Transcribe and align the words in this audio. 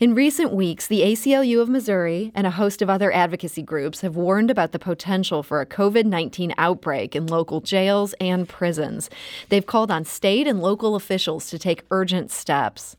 In 0.00 0.14
recent 0.14 0.52
weeks, 0.52 0.86
the 0.86 1.00
ACLU 1.00 1.60
of 1.60 1.68
Missouri 1.68 2.30
and 2.32 2.46
a 2.46 2.52
host 2.52 2.82
of 2.82 2.88
other 2.88 3.10
advocacy 3.10 3.62
groups 3.62 4.02
have 4.02 4.14
warned 4.14 4.48
about 4.48 4.70
the 4.70 4.78
potential 4.78 5.42
for 5.42 5.60
a 5.60 5.66
COVID 5.66 6.04
19 6.04 6.54
outbreak 6.56 7.16
in 7.16 7.26
local 7.26 7.60
jails 7.60 8.14
and 8.20 8.48
prisons. 8.48 9.10
They've 9.48 9.66
called 9.66 9.90
on 9.90 10.04
state 10.04 10.46
and 10.46 10.62
local 10.62 10.94
officials 10.94 11.50
to 11.50 11.58
take 11.58 11.82
urgent 11.90 12.30
steps. 12.30 12.96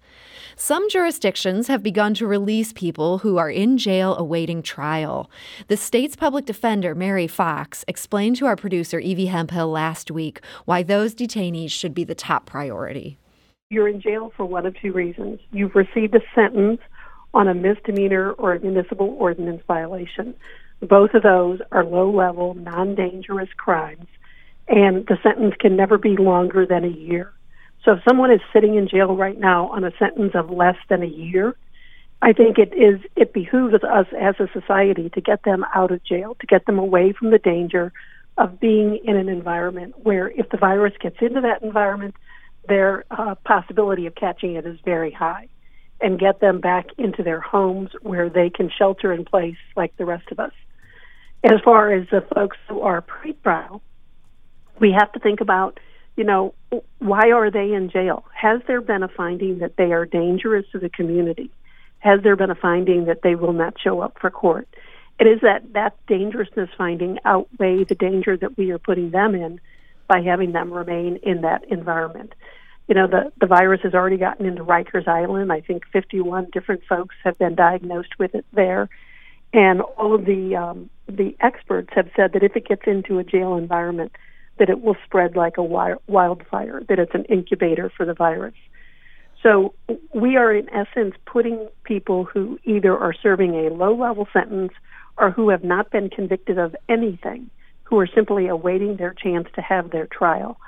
Some 0.57 0.89
jurisdictions 0.89 1.67
have 1.67 1.81
begun 1.81 2.13
to 2.15 2.27
release 2.27 2.73
people 2.73 3.19
who 3.19 3.37
are 3.37 3.49
in 3.49 3.77
jail 3.77 4.17
awaiting 4.17 4.61
trial. 4.61 5.31
The 5.69 5.77
state's 5.77 6.17
public 6.17 6.45
defender, 6.45 6.93
Mary 6.93 7.27
Fox, 7.27 7.85
explained 7.87 8.35
to 8.37 8.45
our 8.45 8.57
producer, 8.57 8.99
Evie 8.99 9.27
Hemphill, 9.27 9.69
last 9.69 10.11
week 10.11 10.41
why 10.65 10.83
those 10.83 11.15
detainees 11.15 11.71
should 11.71 11.93
be 11.93 12.03
the 12.03 12.13
top 12.13 12.45
priority. 12.45 13.17
You're 13.71 13.88
in 13.88 14.01
jail 14.01 14.33
for 14.36 14.45
one 14.45 14.65
of 14.65 14.75
two 14.81 14.91
reasons. 14.93 15.39
You've 15.51 15.75
received 15.75 16.15
a 16.15 16.21
sentence 16.33 16.82
on 17.36 17.47
a 17.47 17.54
misdemeanor 17.54 18.32
or 18.32 18.54
a 18.54 18.59
municipal 18.59 19.15
ordinance 19.19 19.61
violation. 19.68 20.33
Both 20.82 21.14
of 21.14 21.21
those 21.21 21.59
are 21.71 21.86
low 21.86 22.09
level, 22.09 22.55
non 22.55 22.95
dangerous 22.95 23.50
crimes, 23.55 24.07
and 24.68 25.05
the 25.05 25.19
sentence 25.21 25.54
can 25.59 25.75
never 25.75 26.00
be 26.00 26.18
longer 26.18 26.65
than 26.65 26.83
a 26.83 26.87
year. 26.87 27.32
So 27.86 27.92
if 27.92 28.00
someone 28.09 28.32
is 28.32 28.42
sitting 28.51 28.73
in 28.73 28.87
jail 28.87 29.15
right 29.15 29.39
now 29.39 29.68
on 29.68 29.83
a 29.83 29.92
sentence 30.00 30.31
of 30.33 30.50
less 30.50 30.78
than 30.89 31.04
a 31.04 31.07
year, 31.07 31.56
I 32.23 32.33
think 32.33 32.58
it 32.58 32.73
is 32.73 33.00
it 33.16 33.33
behooves 33.33 33.75
us 33.75 34.08
as 34.20 34.36
a 34.39 34.50
society 34.52 35.11
to 35.11 35.22
get 35.22 35.44
them 35.44 35.64
out 35.75 35.92
of 35.92 36.03
jail, 36.03 36.36
to 36.39 36.47
get 36.47 36.66
them 36.66 36.80
away 36.80 37.14
from 37.14 37.30
the 37.30 37.38
danger 37.38 37.94
of 38.36 38.59
being 38.59 39.00
in 39.03 39.16
an 39.16 39.30
environment 39.30 39.94
where 40.02 40.28
if 40.28 40.50
the 40.50 40.58
virus 40.58 40.94
gets 41.00 41.17
into 41.22 41.42
that 41.42 41.61
environment, 41.61 42.16
their 42.69 43.03
uh, 43.11 43.36
possibility 43.44 44.05
of 44.05 44.16
catching 44.16 44.55
it 44.55 44.66
is 44.66 44.80
very 44.86 45.11
high, 45.11 45.50
and 46.00 46.17
get 46.17 46.39
them 46.39 46.61
back 46.61 46.88
into 46.97 47.23
their 47.23 47.42
homes 47.42 47.89
where 48.02 48.30
they 48.30 48.50
can 48.50 48.70
shelter 48.70 49.12
in 49.12 49.25
place 49.25 49.58
like 49.75 49.95
the 49.98 50.06
rest 50.06 50.31
of 50.31 50.39
us. 50.39 50.53
As 51.44 51.59
far 51.64 51.92
as 51.92 52.08
the 52.09 52.22
folks 52.34 52.58
who 52.67 52.81
are 52.81 53.02
pre-trial, 53.02 53.81
we 54.80 54.95
have 54.97 55.12
to 55.14 55.20
think 55.20 55.42
about 55.42 55.80
you 56.20 56.25
know, 56.25 56.53
why 56.97 57.31
are 57.31 57.50
they 57.50 57.72
in 57.72 57.90
jail? 57.90 58.25
Has 58.36 58.59
there 58.67 58.81
been 58.81 59.03
a 59.03 59.08
finding 59.08 59.59
that 59.59 59.78
they 59.78 59.94
are 59.94 60.06
dangerous 60.06 60.66
to 60.73 60.78
the 60.78 60.90
community? 60.90 61.50
Has 62.00 62.22
there 62.23 62.36
been 62.36 62.50
a 62.50 62.56
finding 62.56 63.06
that 63.06 63.22
they 63.23 63.36
will 63.36 63.53
not 63.53 63.75
show 63.81 64.02
up 64.02 64.17
for 64.20 64.30
court? 64.30 64.67
It 65.17 65.28
is 65.28 65.40
that 65.44 65.72
that 65.72 65.95
dangerousness 66.08 66.72
finding 66.78 67.20
outweigh 67.23 67.86
the 67.86 67.95
danger 67.95 68.36
that 68.36 68.58
we 68.58 68.72
are 68.72 68.80
putting 68.80 69.12
them 69.12 69.34
in 69.34 69.62
by 70.09 70.20
having 70.20 70.52
them 70.52 70.73
remain 70.73 71.20
in 71.23 71.40
that 71.44 71.64
environment. 71.72 72.36
You 72.90 72.95
know, 72.95 73.06
the, 73.06 73.32
the 73.40 73.45
virus 73.45 73.82
has 73.84 73.94
already 73.94 74.18
gotten 74.18 74.48
into 74.48 74.64
Rikers 74.64 75.08
Island. 75.08 75.52
I 75.52 75.62
think 75.62 75.84
51 75.94 76.48
different 76.52 76.82
folks 76.90 77.16
have 77.23 77.38
been 77.38 77.54
diagnosed 77.54 78.18
with 78.18 78.34
it 78.34 78.46
there. 78.52 78.90
And 79.54 79.81
all 79.81 80.16
of 80.16 80.26
the 80.26 80.56
um, 80.56 80.90
the 81.08 81.36
experts 81.40 81.90
have 81.96 82.09
said 82.16 82.34
that 82.34 82.42
if 82.44 82.56
it 82.56 82.68
gets 82.68 82.81
into 82.88 83.20
a 83.20 83.23
jail 83.23 83.56
environment, 83.56 84.14
that 84.58 84.70
it 84.70 84.81
will 84.81 84.96
spread 85.06 85.36
like 85.36 85.58
a 85.58 85.64
wildfire, 85.64 86.81
that 86.90 86.98
it's 86.98 87.14
an 87.14 87.26
incubator 87.26 87.92
for 87.96 88.08
the 88.08 88.14
virus. 88.16 88.56
So 89.42 89.74
we 90.14 90.36
are, 90.36 90.53
in 90.53 90.68
essence, 90.70 91.16
putting 91.26 91.68
people 91.84 92.26
who 92.26 92.59
either 92.66 92.98
are 92.98 93.14
serving 93.14 93.53
a 93.53 93.74
low 93.74 93.96
level 93.96 94.28
sentence 94.34 94.74
or 95.18 95.30
who 95.31 95.50
have 95.50 95.64
not 95.64 95.92
been 95.92 96.09
convicted 96.09 96.58
of 96.58 96.76
anything, 96.90 97.50
who 97.84 98.00
are 98.00 98.08
simply 98.08 98.48
awaiting 98.48 98.98
their 98.98 99.14
chance 99.14 99.48
to 99.56 99.62
have 99.62 99.92
their 99.92 100.08
trial, 100.08 100.59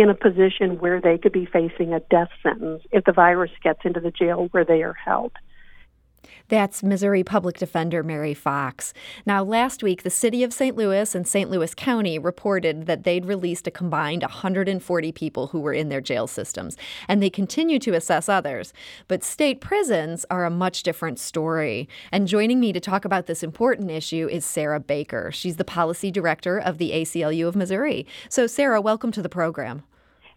in 0.00 0.10
a 0.10 0.14
position 0.14 0.78
where 0.78 1.00
they 1.00 1.18
could 1.18 1.32
be 1.32 1.46
facing 1.46 1.92
a 1.92 2.00
death 2.00 2.30
sentence 2.42 2.82
if 2.90 3.04
the 3.04 3.12
virus 3.12 3.50
gets 3.62 3.80
into 3.84 4.00
the 4.00 4.10
jail 4.10 4.48
where 4.50 4.64
they 4.64 4.82
are 4.82 4.94
held. 4.94 5.32
That's 6.48 6.82
Missouri 6.82 7.22
Public 7.22 7.58
Defender 7.58 8.02
Mary 8.02 8.34
Fox. 8.34 8.92
Now, 9.24 9.44
last 9.44 9.84
week, 9.84 10.02
the 10.02 10.10
city 10.10 10.42
of 10.42 10.52
St. 10.52 10.76
Louis 10.76 11.14
and 11.14 11.26
St. 11.26 11.48
Louis 11.48 11.74
County 11.76 12.18
reported 12.18 12.86
that 12.86 13.04
they'd 13.04 13.24
released 13.24 13.68
a 13.68 13.70
combined 13.70 14.22
140 14.22 15.12
people 15.12 15.46
who 15.48 15.60
were 15.60 15.72
in 15.72 15.90
their 15.90 16.00
jail 16.00 16.26
systems, 16.26 16.76
and 17.06 17.22
they 17.22 17.30
continue 17.30 17.78
to 17.78 17.94
assess 17.94 18.28
others. 18.28 18.72
But 19.06 19.22
state 19.22 19.60
prisons 19.60 20.26
are 20.28 20.44
a 20.44 20.50
much 20.50 20.82
different 20.82 21.20
story. 21.20 21.88
And 22.10 22.26
joining 22.26 22.58
me 22.58 22.72
to 22.72 22.80
talk 22.80 23.04
about 23.04 23.26
this 23.26 23.44
important 23.44 23.90
issue 23.90 24.28
is 24.28 24.44
Sarah 24.44 24.80
Baker. 24.80 25.30
She's 25.30 25.56
the 25.56 25.64
policy 25.64 26.10
director 26.10 26.58
of 26.58 26.78
the 26.78 26.90
ACLU 26.90 27.46
of 27.46 27.54
Missouri. 27.54 28.06
So, 28.28 28.48
Sarah, 28.48 28.80
welcome 28.80 29.12
to 29.12 29.22
the 29.22 29.28
program. 29.28 29.84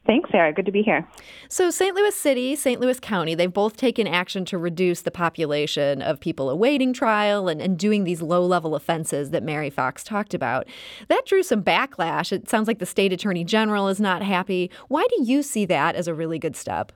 Thanks, 0.05 0.29
Sarah. 0.31 0.51
Good 0.51 0.65
to 0.65 0.71
be 0.71 0.81
here. 0.81 1.07
So, 1.47 1.71
St. 1.71 1.95
Louis 1.95 2.13
City, 2.13 2.57
St. 2.57 2.81
Louis 2.81 2.99
County, 2.99 3.35
they've 3.35 3.51
both 3.51 3.77
taken 3.77 4.05
action 4.05 4.43
to 4.45 4.57
reduce 4.57 5.01
the 5.01 5.11
population 5.11 6.01
of 6.01 6.19
people 6.19 6.49
awaiting 6.49 6.91
trial 6.91 7.47
and, 7.47 7.61
and 7.61 7.79
doing 7.79 8.03
these 8.03 8.21
low 8.21 8.45
level 8.45 8.75
offenses 8.75 9.29
that 9.29 9.43
Mary 9.43 9.69
Fox 9.69 10.03
talked 10.03 10.33
about. 10.33 10.67
That 11.07 11.25
drew 11.25 11.41
some 11.41 11.63
backlash. 11.63 12.33
It 12.33 12.49
sounds 12.49 12.67
like 12.67 12.79
the 12.79 12.85
state 12.85 13.13
attorney 13.13 13.45
general 13.45 13.87
is 13.87 14.01
not 14.01 14.21
happy. 14.23 14.69
Why 14.89 15.07
do 15.09 15.23
you 15.23 15.41
see 15.41 15.65
that 15.67 15.95
as 15.95 16.09
a 16.09 16.13
really 16.13 16.37
good 16.37 16.57
step? 16.57 16.91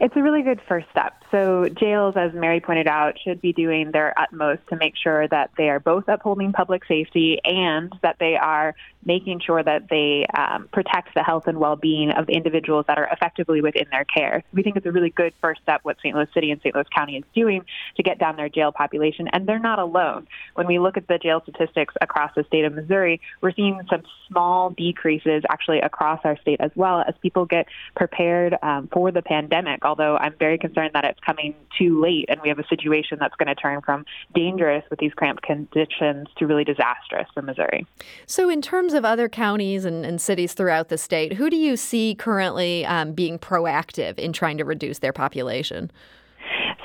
It's 0.00 0.14
a 0.14 0.22
really 0.22 0.42
good 0.42 0.60
first 0.68 0.86
step. 0.90 1.14
So, 1.32 1.68
jails, 1.68 2.14
as 2.16 2.32
Mary 2.32 2.60
pointed 2.60 2.86
out, 2.86 3.18
should 3.22 3.40
be 3.40 3.52
doing 3.52 3.90
their 3.90 4.14
utmost 4.18 4.60
to 4.70 4.76
make 4.76 4.94
sure 4.96 5.26
that 5.28 5.50
they 5.58 5.68
are 5.68 5.80
both 5.80 6.04
upholding 6.06 6.52
public 6.52 6.84
safety 6.86 7.40
and 7.44 7.92
that 8.02 8.16
they 8.20 8.36
are 8.36 8.76
making 9.08 9.40
sure 9.40 9.62
that 9.62 9.88
they 9.90 10.24
um, 10.38 10.68
protect 10.72 11.14
the 11.14 11.22
health 11.24 11.48
and 11.48 11.58
well 11.58 11.74
being 11.74 12.10
of 12.12 12.28
individuals 12.28 12.84
that 12.86 12.98
are 12.98 13.08
effectively 13.10 13.60
within 13.60 13.86
their 13.90 14.04
care. 14.04 14.44
We 14.52 14.62
think 14.62 14.76
it's 14.76 14.86
a 14.86 14.92
really 14.92 15.10
good 15.10 15.32
first 15.40 15.60
step 15.62 15.80
what 15.82 15.96
St. 15.98 16.14
Louis 16.14 16.28
City 16.32 16.52
and 16.52 16.60
St. 16.60 16.74
Louis 16.74 16.86
County 16.94 17.16
is 17.16 17.24
doing 17.34 17.64
to 17.96 18.02
get 18.04 18.20
down 18.20 18.36
their 18.36 18.48
jail 18.48 18.70
population. 18.70 19.28
And 19.32 19.48
they're 19.48 19.58
not 19.58 19.80
alone. 19.80 20.28
When 20.54 20.68
we 20.68 20.78
look 20.78 20.96
at 20.96 21.08
the 21.08 21.18
jail 21.18 21.40
statistics 21.42 21.94
across 22.00 22.30
the 22.36 22.44
state 22.44 22.64
of 22.64 22.72
Missouri, 22.72 23.20
we're 23.40 23.52
seeing 23.52 23.80
some 23.90 24.02
small 24.28 24.70
decreases 24.70 25.42
actually 25.50 25.80
across 25.80 26.20
our 26.24 26.38
state 26.38 26.60
as 26.60 26.70
well 26.76 27.02
as 27.08 27.14
people 27.22 27.46
get 27.46 27.66
prepared 27.96 28.56
um, 28.62 28.88
for 28.92 29.10
the 29.10 29.22
pandemic 29.22 29.84
although 29.88 30.16
I'm 30.16 30.34
very 30.38 30.58
concerned 30.58 30.90
that 30.94 31.04
it's 31.04 31.18
coming 31.20 31.54
too 31.76 32.00
late 32.00 32.26
and 32.28 32.40
we 32.42 32.48
have 32.48 32.58
a 32.58 32.66
situation 32.68 33.18
that's 33.18 33.34
going 33.36 33.48
to 33.48 33.54
turn 33.54 33.80
from 33.80 34.04
dangerous 34.34 34.84
with 34.90 34.98
these 34.98 35.12
cramped 35.14 35.42
conditions 35.42 36.28
to 36.36 36.46
really 36.46 36.64
disastrous 36.64 37.26
for 37.32 37.42
Missouri. 37.42 37.86
So, 38.26 38.50
in 38.50 38.60
terms 38.60 38.92
of 38.92 38.97
other 39.04 39.28
counties 39.28 39.84
and, 39.84 40.04
and 40.04 40.20
cities 40.20 40.52
throughout 40.52 40.88
the 40.88 40.98
state, 40.98 41.32
who 41.34 41.50
do 41.50 41.56
you 41.56 41.76
see 41.76 42.14
currently 42.14 42.84
um, 42.86 43.12
being 43.12 43.38
proactive 43.38 44.18
in 44.18 44.32
trying 44.32 44.58
to 44.58 44.64
reduce 44.64 44.98
their 44.98 45.12
population? 45.12 45.90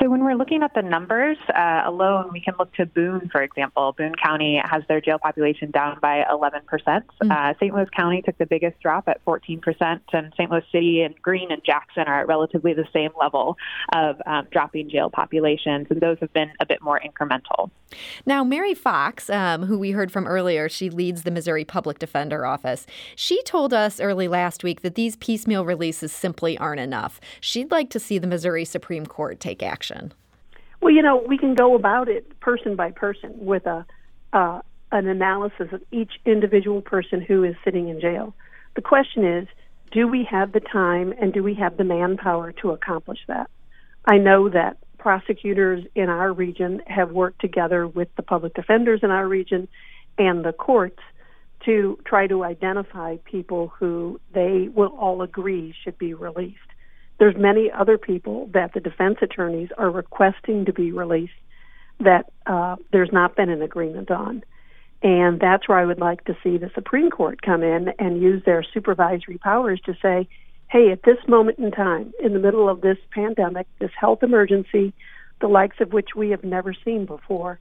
So 0.04 0.10
when 0.10 0.22
we're 0.22 0.36
looking 0.36 0.64
at 0.64 0.74
the 0.74 0.82
numbers 0.82 1.38
uh, 1.56 1.84
alone, 1.86 2.32
we 2.34 2.42
can 2.42 2.56
look 2.60 2.74
to 2.74 2.86
Boone, 2.86 3.30
for 3.32 3.42
example. 3.42 3.96
Boone 3.98 4.16
County 4.16 4.62
has 4.62 4.84
their 4.90 5.00
jail 5.00 5.18
population 5.18 5.72
down 5.72 5.98
by 6.02 6.26
11%. 6.30 6.60
Mm-hmm. 6.68 7.32
Uh, 7.32 7.54
St. 7.54 7.74
Louis 7.74 7.88
County 7.96 8.22
took 8.22 8.38
the 8.38 8.46
biggest 8.46 8.78
drop 8.82 9.08
at 9.08 9.24
14%, 9.24 10.02
and 10.12 10.34
St. 10.36 10.52
Louis 10.52 10.62
City 10.74 11.04
and 11.04 11.16
Greene 11.22 11.54
and 11.54 11.64
Jackson 11.64 12.04
are 12.04 12.20
at 12.20 12.28
relatively 12.28 12.74
the 12.74 12.84
same 12.92 13.12
level 13.18 13.56
of 13.94 14.18
um, 14.26 14.46
dropping 14.52 14.90
jail 14.90 15.10
populations, 15.10 15.88
and 15.90 16.02
those 16.02 16.18
have 16.20 16.34
been 16.34 16.52
a 16.60 16.66
bit 16.66 16.82
more 16.82 17.00
incremental. 17.00 17.72
Now, 18.26 18.44
Mary 18.44 18.74
Fox, 18.74 19.30
um, 19.30 19.64
who 19.64 19.80
we 19.80 19.92
heard 19.92 20.12
from 20.12 20.28
earlier, 20.28 20.68
she 20.68 20.90
leads 20.90 21.24
the 21.24 21.32
Missouri 21.32 21.64
Public 21.64 22.00
Defender 22.00 22.46
Office. 22.46 22.86
She 23.16 23.42
told 23.44 23.74
us 23.74 24.02
early 24.02 24.28
last 24.28 24.66
week 24.66 24.82
that 24.82 24.96
these 24.96 25.16
piecemeal 25.16 25.64
releases 25.64 26.12
simply 26.12 26.58
aren't 26.58 26.82
enough. 26.82 27.22
She'd 27.40 27.72
like 27.72 27.90
to 27.92 28.02
see 28.02 28.18
the 28.18 28.28
Missouri 28.28 28.66
Supreme 28.66 29.06
Court 29.06 29.40
take 29.40 29.64
action 29.64 29.93
Well, 30.82 30.94
you 30.94 31.02
know, 31.02 31.24
we 31.26 31.38
can 31.38 31.56
go 31.56 31.76
about 31.76 32.10
it 32.10 32.40
person 32.40 32.76
by 32.76 32.92
person 32.92 33.34
with 33.38 33.66
a 33.66 33.86
uh, 34.34 34.62
an 34.92 35.08
analysis 35.08 35.70
of 35.72 35.82
each 35.92 36.12
individual 36.26 36.82
person 36.82 37.20
who 37.20 37.44
is 37.44 37.56
sitting 37.64 37.90
in 37.90 38.00
jail. 38.00 38.36
The 38.76 38.82
question 38.82 39.26
is, 39.26 39.48
do 39.92 40.08
we 40.08 40.24
have 40.30 40.52
the 40.52 40.60
time 40.60 41.14
and 41.20 41.34
do 41.34 41.42
we 41.42 41.56
have 41.56 41.78
the 41.78 41.84
manpower 41.84 42.52
to 42.62 42.72
accomplish 42.72 43.20
that? 43.28 43.50
I 44.06 44.18
know 44.18 44.50
that 44.50 44.78
prosecutors 44.98 45.84
in 45.96 46.10
our 46.10 46.32
region 46.32 46.82
have 46.88 47.12
worked 47.12 47.42
together 47.42 47.88
with 47.88 48.08
the 48.16 48.24
public 48.24 48.54
defenders 48.54 49.02
in 49.04 49.12
our 49.12 49.28
region 49.28 49.68
and 50.18 50.46
the 50.46 50.54
courts 50.54 51.00
to 51.66 51.98
try 52.06 52.28
to 52.28 52.44
identify 52.44 53.18
people 53.26 53.70
who 53.80 54.20
they 54.34 54.70
will 54.74 54.96
all 55.00 55.22
agree 55.22 55.74
should 55.84 55.98
be 55.98 56.14
released. 56.14 56.60
There's 57.20 57.36
many 57.38 57.72
other 57.72 57.98
people 57.98 58.50
that 58.54 58.74
the 58.74 58.80
defense 58.80 59.18
attorneys 59.22 59.70
are 59.78 59.90
requesting 59.90 60.66
to 60.66 60.74
be 60.74 60.92
released 60.92 61.34
that 62.00 62.32
uh, 62.46 62.76
there's 62.92 63.12
not 63.12 63.36
been 63.36 63.50
an 63.50 63.62
agreement 63.62 64.12
on. 64.12 64.44
And 65.02 65.40
that's 65.40 65.68
where 65.68 65.78
I 65.78 65.86
would 65.86 66.00
like 66.00 66.24
to 66.26 66.38
see 66.44 66.58
the 66.58 66.72
Supreme 66.74 67.10
Court 67.10 67.42
come 67.42 67.62
in 67.62 67.90
and 68.00 68.22
use 68.22 68.42
their 68.46 68.64
supervisory 68.74 69.38
powers 69.38 69.82
to 69.86 69.96
say, 70.02 70.28
hey, 70.72 70.92
at 70.92 71.04
this 71.04 71.18
moment 71.28 71.60
in 71.60 71.72
time, 71.72 72.14
in 72.24 72.34
the 72.34 72.40
middle 72.40 72.70
of 72.70 72.82
this 72.82 72.98
pandemic, 73.12 73.68
this 73.80 73.92
health 74.00 74.24
emergency, 74.24 74.94
the 75.42 75.48
likes 75.48 75.78
of 75.82 75.92
which 75.92 76.10
we 76.16 76.30
have 76.30 76.44
never 76.44 76.74
seen 76.86 77.06
before, 77.06 77.60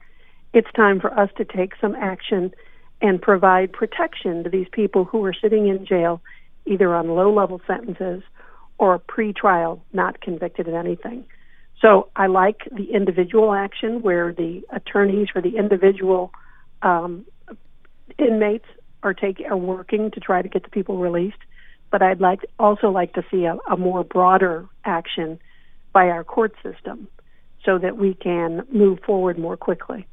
it's 0.53 0.71
time 0.75 0.99
for 0.99 1.13
us 1.19 1.29
to 1.37 1.43
take 1.43 1.73
some 1.81 1.95
action 1.95 2.53
and 3.01 3.21
provide 3.21 3.73
protection 3.73 4.43
to 4.43 4.49
these 4.49 4.67
people 4.71 5.03
who 5.03 5.23
are 5.25 5.33
sitting 5.33 5.67
in 5.67 5.85
jail, 5.85 6.21
either 6.65 6.95
on 6.95 7.09
low 7.09 7.33
level 7.33 7.59
sentences 7.67 8.23
or 8.77 8.99
pre-trial 8.99 9.83
not 9.93 10.21
convicted 10.21 10.67
of 10.67 10.73
anything. 10.73 11.25
So 11.81 12.09
I 12.15 12.27
like 12.27 12.61
the 12.71 12.93
individual 12.93 13.53
action 13.53 14.01
where 14.01 14.33
the 14.33 14.63
attorneys 14.71 15.27
for 15.29 15.41
the 15.41 15.57
individual 15.57 16.31
um, 16.81 17.25
inmates 18.17 18.65
are 19.03 19.13
taking 19.13 19.47
are 19.47 19.57
working 19.57 20.11
to 20.11 20.19
try 20.19 20.41
to 20.41 20.47
get 20.47 20.63
the 20.63 20.69
people 20.69 20.97
released. 20.97 21.37
But 21.91 22.01
I'd 22.01 22.21
like 22.21 22.39
also 22.57 22.89
like 22.89 23.13
to 23.13 23.23
see 23.29 23.45
a, 23.45 23.57
a 23.69 23.77
more 23.77 24.03
broader 24.03 24.65
action 24.85 25.39
by 25.91 26.07
our 26.07 26.23
court 26.23 26.55
system 26.63 27.07
so 27.65 27.77
that 27.77 27.97
we 27.97 28.13
can 28.13 28.65
move 28.71 28.99
forward 29.05 29.37
more 29.37 29.57
quickly. 29.57 30.07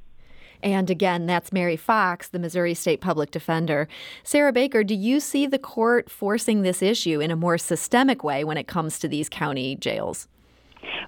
And 0.63 0.91
again, 0.91 1.27
that's 1.27 1.53
Mary 1.53 1.77
Fox, 1.77 2.29
the 2.29 2.39
Missouri 2.39 2.75
State 2.75 3.01
Public 3.01 3.31
Defender. 3.31 3.89
Sarah 4.23 4.53
Baker, 4.53 4.85
do 4.85 4.95
you 4.95 5.21
see 5.21 5.47
the 5.47 5.59
court 5.59 6.11
forcing 6.11 6.63
this 6.63 6.83
issue 6.83 7.21
in 7.21 7.31
a 7.31 7.37
more 7.37 7.59
systemic 7.59 8.23
way 8.23 8.45
when 8.45 8.57
it 8.57 8.67
comes 8.67 8.99
to 8.99 9.09
these 9.09 9.29
county 9.29 9.77
jails? 9.77 10.29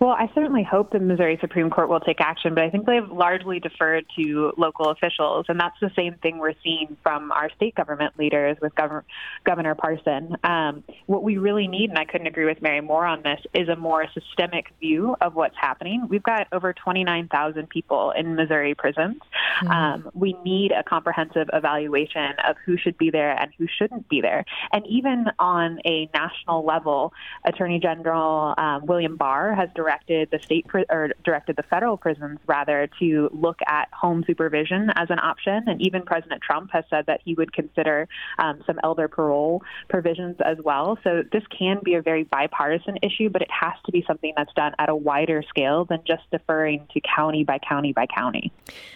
Well, 0.00 0.10
I 0.10 0.30
certainly 0.34 0.62
hope 0.62 0.90
the 0.90 0.98
Missouri 0.98 1.38
Supreme 1.40 1.70
Court 1.70 1.88
will 1.88 2.00
take 2.00 2.20
action, 2.20 2.54
but 2.54 2.64
I 2.64 2.70
think 2.70 2.86
they've 2.86 3.08
largely 3.08 3.60
deferred 3.60 4.04
to 4.16 4.52
local 4.56 4.90
officials. 4.90 5.46
And 5.48 5.58
that's 5.58 5.78
the 5.80 5.90
same 5.96 6.14
thing 6.22 6.38
we're 6.38 6.54
seeing 6.62 6.96
from 7.02 7.32
our 7.32 7.50
state 7.56 7.74
government 7.74 8.18
leaders 8.18 8.56
with 8.60 8.74
Governor, 8.74 9.04
Governor 9.44 9.74
Parson. 9.74 10.36
Um, 10.44 10.84
what 11.06 11.22
we 11.22 11.38
really 11.38 11.68
need, 11.68 11.90
and 11.90 11.98
I 11.98 12.04
couldn't 12.04 12.26
agree 12.26 12.44
with 12.44 12.60
Mary 12.62 12.80
more 12.80 13.06
on 13.06 13.22
this, 13.22 13.40
is 13.54 13.68
a 13.68 13.76
more 13.76 14.06
systemic 14.12 14.66
view 14.80 15.16
of 15.20 15.34
what's 15.34 15.56
happening. 15.60 16.06
We've 16.08 16.22
got 16.22 16.48
over 16.52 16.72
29,000 16.72 17.68
people 17.68 18.12
in 18.12 18.34
Missouri 18.34 18.74
prisons. 18.74 19.16
Mm-hmm. 19.62 19.70
Um, 19.70 20.10
we 20.14 20.36
need 20.44 20.72
a 20.72 20.82
comprehensive 20.82 21.48
evaluation 21.52 22.32
of 22.46 22.56
who 22.64 22.76
should 22.76 22.98
be 22.98 23.10
there 23.10 23.38
and 23.38 23.52
who 23.58 23.66
shouldn't 23.78 24.08
be 24.08 24.20
there. 24.20 24.44
And 24.72 24.86
even 24.86 25.26
on 25.38 25.78
a 25.84 26.08
national 26.14 26.64
level, 26.64 27.12
Attorney 27.44 27.78
General 27.78 28.54
um, 28.58 28.86
William 28.86 29.16
Barr 29.16 29.54
has 29.62 29.70
directed 29.74 30.28
the 30.30 30.38
state 30.40 30.66
pri- 30.66 30.84
or 30.90 31.10
directed 31.24 31.56
the 31.56 31.62
federal 31.62 31.96
prisons 31.96 32.38
rather 32.46 32.88
to 32.98 33.30
look 33.32 33.58
at 33.66 33.88
home 33.92 34.24
supervision 34.26 34.90
as 34.96 35.08
an 35.10 35.18
option, 35.18 35.62
and 35.66 35.80
even 35.80 36.02
President 36.02 36.42
Trump 36.42 36.70
has 36.72 36.84
said 36.90 37.06
that 37.06 37.20
he 37.24 37.34
would 37.34 37.52
consider 37.52 38.08
um, 38.38 38.62
some 38.66 38.78
elder 38.82 39.08
parole 39.08 39.62
provisions 39.88 40.36
as 40.44 40.58
well. 40.64 40.98
So 41.04 41.22
this 41.32 41.44
can 41.56 41.80
be 41.84 41.94
a 41.94 42.02
very 42.02 42.24
bipartisan 42.24 42.98
issue, 43.02 43.28
but 43.30 43.42
it 43.42 43.50
has 43.50 43.74
to 43.86 43.92
be 43.92 44.04
something 44.06 44.32
that's 44.36 44.52
done 44.54 44.72
at 44.78 44.88
a 44.88 44.96
wider 44.96 45.42
scale 45.48 45.84
than 45.84 46.00
just 46.06 46.22
deferring 46.30 46.86
to 46.92 47.00
county 47.00 47.44
by 47.44 47.58
county 47.58 47.92
by 47.92 48.06
county. 48.06 48.52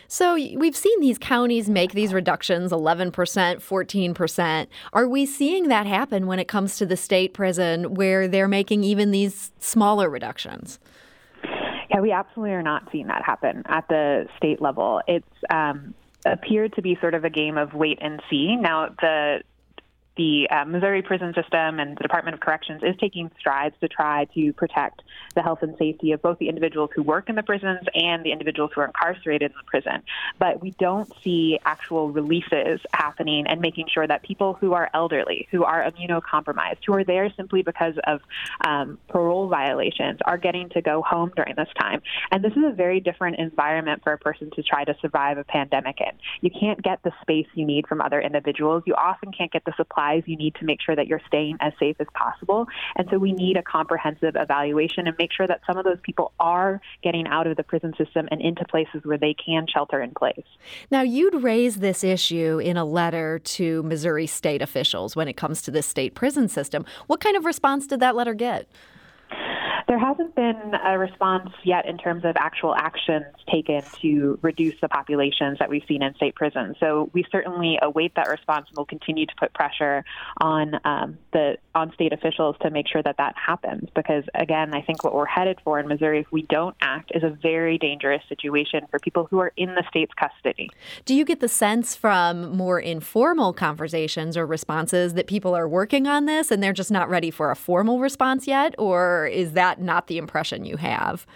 So 0.09 0.35
we've 0.35 0.77
seen 0.77 1.01
these 1.01 1.19
counties 1.19 1.69
make 1.69 1.93
these 1.93 2.13
reductions 2.13 2.73
11%, 2.73 3.13
14%. 3.13 4.67
Are 4.93 5.09
we 5.09 5.27
seeing 5.27 5.69
that 5.69 5.87
happen 5.87 6.27
when 6.27 6.39
it 6.39 6.49
comes 6.49 6.77
to 6.79 6.87
the 6.87 6.97
state 6.97 7.35
prison 7.35 7.95
where 7.95 8.29
they're 8.29 8.49
making 8.49 8.85
even 8.85 9.11
these 9.11 9.53
smaller 9.59 10.09
reductions? 10.09 10.56
Yeah, 11.91 12.01
we 12.01 12.13
absolutely 12.13 12.53
are 12.53 12.63
not 12.63 12.89
seeing 12.91 13.07
that 13.07 13.23
happen 13.25 13.63
at 13.67 13.87
the 13.89 14.27
state 14.37 14.61
level. 14.61 15.01
It's 15.07 15.27
um, 15.51 15.95
appeared 16.25 16.75
to 16.75 16.83
be 16.83 16.97
sort 17.01 17.15
of 17.15 17.25
a 17.25 17.31
game 17.31 17.57
of 17.57 17.75
wait 17.75 17.99
and 18.01 18.21
see. 18.29 18.57
Now, 18.57 18.89
the 19.01 19.43
the 20.17 20.49
uh, 20.51 20.65
Missouri 20.65 21.03
prison 21.03 21.35
system 21.35 21.79
and 21.79 21.97
the 21.97 22.03
Department 22.03 22.35
of 22.35 22.41
Corrections 22.41 22.83
is 22.83 22.97
taking 22.99 23.31
strides 23.39 23.75
to 23.81 23.89
try 23.89 24.27
to 24.35 24.53
protect 24.55 25.03
the 25.35 25.43
health 25.43 25.63
and 25.63 25.77
safety 25.79 26.13
of 26.13 26.23
both 26.23 26.39
the 26.39 26.49
individuals 26.49 26.91
who 26.95 27.03
work 27.03 27.29
in 27.29 27.35
the 27.35 27.43
prisons 27.43 27.81
and 27.95 28.25
the 28.25 28.33
individuals 28.33 28.71
who 28.75 28.81
are 28.81 28.87
incarcerated 28.87 29.51
in 29.51 29.57
the 29.57 29.65
prison. 29.67 30.03
But 30.39 30.63
we 30.63 30.71
don't 30.73 31.11
see 31.23 31.59
actual 31.65 32.11
releases 32.11 32.81
happening 32.93 33.47
and 33.47 33.61
making 33.61 33.89
sure 33.93 34.07
that 34.07 34.23
people 34.23 34.55
who 34.55 34.73
are 34.73 34.89
elderly, 34.95 35.49
who 35.51 35.65
are 35.65 35.85
immunocompromised, 35.91 36.79
who 36.87 36.95
are 36.95 37.05
there 37.05 37.31
simply 37.37 37.63
because 37.63 37.95
of 38.05 38.21
um, 38.65 38.99
parole 39.09 39.49
violations, 39.49 40.21
are 40.25 40.39
getting 40.39 40.71
to 40.71 40.81
go 40.81 41.03
home 41.03 41.33
during 41.37 41.55
this 41.57 41.69
time. 41.79 42.01
And 42.31 42.43
this 42.43 42.53
is 42.53 42.65
a 42.65 42.73
very 42.73 43.01
different 43.01 43.39
environment 43.39 44.03
for 44.03 44.13
a 44.13 44.19
person 44.19 44.51
to 44.57 44.63
try 44.63 44.85
to 44.85 44.97
survive 45.03 45.37
a 45.39 45.45
pandemic 45.45 46.01
in. 46.01 46.13
You 46.41 46.51
can't 46.51 46.83
get 46.83 47.03
the 47.03 47.13
space 47.21 47.47
you 47.55 47.67
need 47.67 47.87
from 47.87 48.01
other 48.01 48.21
individuals. 48.21 48.85
You 48.87 48.95
often 48.95 49.33
can't 49.33 49.53
get 49.53 49.65
the 49.65 49.75
supply 49.77 50.06
supplies 50.07 50.23
you 50.27 50.37
need 50.37 50.55
to 50.57 50.65
make 50.65 50.81
sure 50.85 50.97
that 50.97 51.07
you're 51.07 51.21
staying 51.27 51.57
as 51.61 51.73
safe 51.79 51.97
as 52.01 52.07
possible. 52.15 52.67
And 52.97 53.07
so 53.11 53.19
we 53.19 53.33
need 53.33 53.57
a 53.57 53.63
comprehensive 53.63 54.35
evaluation 54.37 55.07
and 55.07 55.17
make 55.19 55.33
sure 55.33 55.47
that 55.47 55.61
some 55.67 55.77
of 55.77 55.85
those 55.85 55.99
people 56.03 56.33
are 56.39 56.81
getting 57.03 57.27
out 57.27 57.47
of 57.47 57.57
the 57.57 57.63
prison 57.63 57.95
system 57.97 58.29
and 58.31 58.41
into 58.41 58.65
places 58.65 59.03
where 59.05 59.19
they 59.19 59.35
can 59.35 59.67
shelter 59.73 60.01
in 60.01 60.13
place. 60.13 60.45
Now, 60.91 61.03
you'd 61.03 61.43
raise 61.43 61.77
this 61.77 62.05
issue 62.05 62.61
in 62.63 62.77
a 62.77 62.85
letter 62.85 63.39
to 63.39 63.83
Missouri 63.83 64.27
state 64.27 64.63
officials 64.63 65.17
when 65.17 65.29
it 65.29 65.37
comes 65.37 65.63
to 65.63 65.71
the 65.71 65.83
state 65.83 66.15
prison 66.15 66.49
system. 66.49 66.85
What 67.07 67.21
kind 67.21 67.37
of 67.37 67.45
response 67.45 67.87
did 67.87 68.01
that 68.01 68.17
letter 68.17 68.35
get? 68.35 68.69
There 69.89 69.99
hasn't 69.99 70.35
been 70.35 70.73
a 70.85 70.99
response 70.99 71.51
yet 71.63 71.87
in 71.87 71.97
terms 71.97 72.25
of 72.25 72.37
actual 72.37 72.75
actions 72.75 73.27
taken 73.51 73.83
to 74.03 74.39
reduce 74.43 74.75
the 74.81 74.89
populations 74.89 75.59
that 75.61 75.71
we've 75.71 75.85
seen 75.87 76.03
in 76.03 76.15
state 76.17 76.35
prisons. 76.35 76.77
So 76.81 77.09
we 77.13 77.25
certainly 77.31 77.79
await 77.81 78.17
that 78.17 78.29
response 78.29 78.67
and 78.69 78.77
will 78.77 78.85
continue 78.85 79.27
to 79.27 79.35
put 79.39 79.55
pressure 79.55 80.05
on 80.41 80.81
um, 80.85 81.19
the 81.33 81.59
on 81.75 81.93
state 81.93 82.13
officials 82.13 82.57
to 82.63 82.71
make 82.71 82.89
sure 82.89 83.03
that 83.03 83.17
that 83.19 83.35
happens. 83.37 83.89
Because 83.95 84.25
again, 84.35 84.75
I 84.75 84.83
think 84.83 85.05
what 85.05 85.15
we're 85.15 85.27
headed 85.27 85.61
for 85.63 85.79
in 85.79 85.87
Missouri, 85.87 86.21
if 86.21 86.33
we 86.33 86.43
don't 86.43 86.75
act, 86.81 87.13
is 87.15 87.23
a 87.23 87.31
very 87.31 87.79
dangerous 87.79 88.23
situation 88.29 88.87
for 88.91 88.99
people 88.99 89.27
who 89.31 89.39
are 89.39 89.53
in 89.57 89.75
the 89.75 89.85
state's 89.89 90.13
custody. 90.15 90.69
Do 91.05 91.15
you 91.15 91.25
get 91.25 91.41
the 91.41 91.49
sense 91.49 91.95
from 91.95 92.57
more 92.57 92.81
informal 92.81 93.53
conversations 93.53 94.37
or 94.37 94.47
responses 94.47 95.15
that 95.15 95.27
people 95.27 95.55
are 95.55 95.69
working 95.69 96.07
on 96.07 96.25
this 96.25 96.51
and 96.51 96.63
they're 96.63 96.73
just 96.73 96.91
not 96.91 97.09
ready 97.09 97.31
for 97.31 97.51
a 97.51 97.57
formal 97.57 98.01
response 98.01 98.47
yet, 98.47 98.75
or 98.79 99.27
is 99.27 99.53
that 99.53 99.76
not 99.79 100.07
the 100.07 100.19
impression 100.19 100.65
you 100.65 100.77
have? 100.77 101.27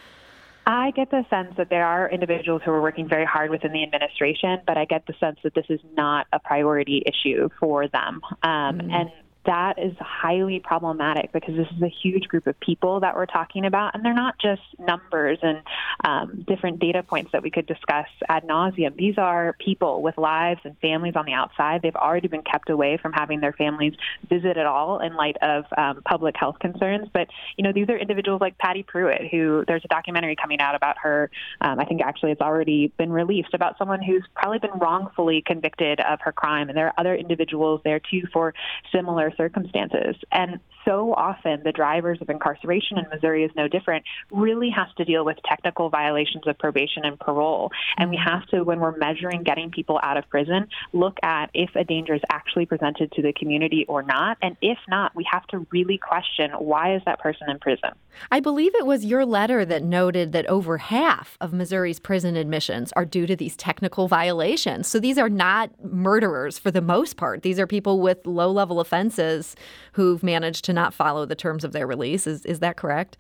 I 0.67 0.93
get 0.93 1.11
the 1.11 1.25
sense 1.31 1.55
that 1.57 1.71
there 1.71 1.87
are 1.87 2.09
individuals 2.11 2.63
who 2.65 2.71
are 2.71 2.83
working 2.83 3.09
very 3.09 3.25
hard 3.25 3.51
within 3.51 3.73
the 3.73 3.83
administration, 3.83 4.59
but 4.67 4.77
I 4.77 4.85
get 4.85 5.07
the 5.07 5.15
sense 5.19 5.39
that 5.43 5.55
this 5.55 5.65
is 5.69 5.81
not 5.97 6.27
a 6.33 6.39
priority 6.39 7.03
issue 7.07 7.49
for 7.59 7.89
them. 7.89 8.21
Um, 8.43 8.79
mm. 8.79 8.93
And 8.93 9.11
that 9.47 9.79
is 9.79 9.95
highly 9.99 10.61
problematic 10.61 11.33
because 11.33 11.57
this 11.57 11.67
is 11.75 11.83
a 11.83 11.89
huge 11.89 12.29
group 12.29 12.47
of 12.47 12.59
people 12.61 13.01
that 13.01 13.17
we're 13.17 13.27
talking 13.27 13.65
about, 13.65 13.95
and 13.95 14.05
they're 14.05 14.13
not 14.13 14.39
just 14.39 14.61
numbers 14.79 15.39
and 15.43 15.63
um, 16.05 16.45
different 16.47 16.79
data 16.79 17.03
points 17.03 17.33
that 17.33 17.43
we 17.43 17.51
could 17.51 17.67
discuss 17.67 18.07
ad 18.29 18.45
nauseum. 18.45 18.95
These 18.97 19.17
are 19.17 19.57
people 19.59 20.03
with 20.03 20.19
lives 20.19 20.61
and 20.65 20.77
families 20.79 21.15
on 21.17 21.25
the 21.25 21.33
outside. 21.33 21.81
They've 21.83 21.97
already 21.97 22.29
been 22.29 22.43
kept 22.43 22.69
away 22.69 22.99
from 22.99 23.13
having 23.13 23.41
their 23.41 23.55
families 23.55 23.95
visit 24.29 24.59
at 24.59 24.67
all 24.67 25.01
in 25.01 25.15
light 25.15 25.37
of 25.41 25.65
um, 25.77 26.03
public 26.03 26.37
health 26.37 26.59
concerns. 26.59 27.09
But 27.13 27.29
you 27.57 27.65
know, 27.65 27.73
these 27.73 27.89
are 27.89 27.97
individuals 27.97 28.43
like 28.43 28.59
Patty 28.59 28.83
Prewitt, 28.83 29.31
who 29.31 29.65
there's 29.67 29.85
a 29.85 29.89
documentary 29.89 30.37
coming 30.37 30.61
out 30.61 30.75
about 30.75 30.99
her. 30.99 31.31
Um, 31.63 31.81
I 31.81 31.87
think 31.87 32.03
actually 32.03 32.33
it's 32.33 32.43
already 32.43 32.93
been 32.99 33.13
released 33.13 33.55
about 33.55 33.79
someone 33.79 34.03
who's 34.03 34.25
probably 34.35 34.59
been 34.59 34.79
wrongfully 34.79 35.43
convicted 35.47 36.01
of 36.01 36.21
her 36.23 36.33
crime, 36.33 36.69
and 36.69 36.77
there 36.77 36.89
are 36.89 36.95
other 36.99 37.15
individuals 37.15 37.81
there 37.85 38.01
too 38.01 38.25
for 38.33 38.53
similar 38.93 39.30
circumstances. 39.37 40.17
And 40.33 40.61
so 40.85 41.15
often, 41.15 41.61
the 41.65 41.73
drivers 41.73 42.19
of 42.21 42.31
incarceration 42.31 42.99
in 42.99 43.05
Missouri 43.13 43.45
is 43.45 43.51
no 43.55 43.69
different, 43.69 44.05
really 44.31 44.71
has 44.71 44.89
to 44.97 45.05
deal 45.05 45.25
with 45.25 45.37
technical 45.45 45.91
violations 45.91 46.47
of 46.47 46.59
probation 46.59 47.05
and 47.05 47.19
parole. 47.19 47.71
And 47.99 48.11
we 48.11 48.19
have 48.25 48.47
to, 48.49 48.63
when 48.63 48.81
we're 48.81 48.97
measuring 48.97 49.43
getting 49.43 49.71
people 49.71 50.01
out 50.03 50.17
of 50.17 50.29
prison, 50.29 50.69
look 50.93 51.19
at 51.23 51.51
if 51.55 51.71
a 51.75 51.85
danger 51.85 52.15
is 52.15 52.23
actually 52.31 52.67
presented 52.67 53.13
to 53.13 53.23
the 53.23 53.33
community 53.33 53.85
or 53.89 54.03
not. 54.03 54.39
And 54.43 54.57
if 54.63 54.79
not, 54.89 55.15
we 55.15 55.27
have 55.31 55.47
to 55.49 55.67
really 55.71 55.99
question 55.99 56.51
why 56.53 56.95
is 56.95 57.03
that 57.07 57.19
person 57.21 57.51
in 57.51 57.59
prison? 57.59 57.91
I 58.31 58.41
believe 58.41 58.75
it 58.75 58.87
was 58.87 59.05
your 59.05 59.25
letter 59.25 59.65
that 59.65 59.83
noted 59.83 60.33
that 60.33 60.47
over 60.47 60.79
half 60.79 61.37
of 61.41 61.53
Missouri's 61.53 62.01
prison 62.01 62.37
admissions 62.37 62.93
are 62.97 63.05
due 63.05 63.27
to 63.27 63.37
these 63.37 63.57
technical 63.57 64.09
violations. 64.09 64.89
So 64.89 64.99
these 64.99 65.19
are 65.19 65.29
not 65.29 65.71
murderers 65.85 66.59
for 66.59 66.71
the 66.71 66.81
most 66.81 67.17
part. 67.17 67.43
These 67.43 67.59
are 67.59 67.67
people 67.67 68.01
with 68.01 68.27
low 68.27 68.51
level 68.51 68.81
offenses 68.81 69.20
who've 69.93 70.23
managed 70.23 70.65
to 70.65 70.73
not 70.73 70.95
follow 70.95 71.25
the 71.27 71.35
terms 71.35 71.65
of 71.65 71.73
their 71.73 71.87
release. 71.87 72.27
Is, 72.27 72.45
is 72.47 72.61
that 72.61 72.77
correct? 72.77 73.17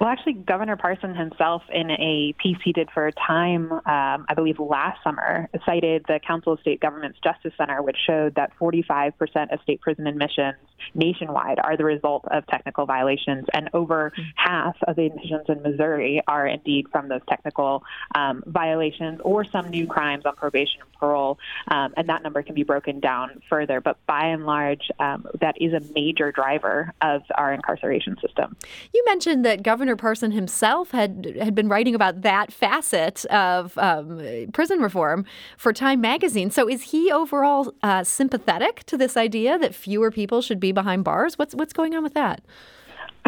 Well, 0.00 0.08
actually, 0.08 0.32
Governor 0.32 0.76
Parson 0.76 1.14
himself, 1.14 1.62
in 1.70 1.90
a 1.90 2.34
piece 2.42 2.56
he 2.64 2.72
did 2.72 2.88
for 2.90 3.10
Time, 3.10 3.70
um, 3.70 3.82
I 3.84 4.34
believe 4.34 4.58
last 4.58 4.98
summer, 5.04 5.46
cited 5.66 6.06
the 6.08 6.18
Council 6.26 6.54
of 6.54 6.60
State 6.60 6.80
Governments 6.80 7.18
Justice 7.22 7.52
Center, 7.58 7.82
which 7.82 7.98
showed 8.06 8.34
that 8.36 8.50
45% 8.58 9.52
of 9.52 9.60
state 9.62 9.82
prison 9.82 10.06
admissions 10.06 10.56
nationwide 10.94 11.58
are 11.58 11.76
the 11.76 11.84
result 11.84 12.24
of 12.30 12.46
technical 12.46 12.86
violations, 12.86 13.44
and 13.52 13.68
over 13.74 14.10
half 14.36 14.74
of 14.88 14.96
the 14.96 15.04
admissions 15.04 15.44
in 15.50 15.60
Missouri 15.60 16.22
are 16.26 16.46
indeed 16.46 16.86
from 16.90 17.08
those 17.08 17.20
technical 17.28 17.84
um, 18.14 18.42
violations 18.46 19.20
or 19.22 19.44
some 19.44 19.68
new 19.68 19.86
crimes 19.86 20.24
on 20.24 20.34
probation 20.34 20.80
and 20.80 20.92
parole. 20.94 21.38
Um, 21.68 21.92
and 21.98 22.08
that 22.08 22.22
number 22.22 22.42
can 22.42 22.54
be 22.54 22.62
broken 22.62 23.00
down 23.00 23.42
further, 23.50 23.82
but 23.82 23.98
by 24.06 24.28
and 24.28 24.46
large, 24.46 24.90
um, 24.98 25.26
that 25.42 25.56
is 25.60 25.74
a 25.74 25.80
major 25.94 26.32
driver 26.32 26.94
of 27.02 27.20
our 27.36 27.52
incarceration 27.52 28.16
system. 28.26 28.56
You 28.94 29.04
mentioned 29.06 29.44
that 29.44 29.62
Governor 29.62 29.89
Governor 29.90 30.08
Parson 30.08 30.30
himself 30.30 30.92
had 30.92 31.36
had 31.40 31.52
been 31.52 31.68
writing 31.68 31.96
about 31.96 32.22
that 32.22 32.52
facet 32.52 33.24
of 33.24 33.76
um, 33.76 34.22
prison 34.52 34.78
reform 34.78 35.24
for 35.56 35.72
Time 35.72 36.00
magazine. 36.00 36.48
So 36.50 36.68
is 36.68 36.92
he 36.92 37.10
overall 37.10 37.74
uh, 37.82 38.04
sympathetic 38.04 38.84
to 38.84 38.96
this 38.96 39.16
idea 39.16 39.58
that 39.58 39.74
fewer 39.74 40.12
people 40.12 40.42
should 40.42 40.60
be 40.60 40.70
behind 40.70 41.02
bars? 41.02 41.36
What's 41.36 41.56
what's 41.56 41.72
going 41.72 41.96
on 41.96 42.04
with 42.04 42.14
that? 42.14 42.40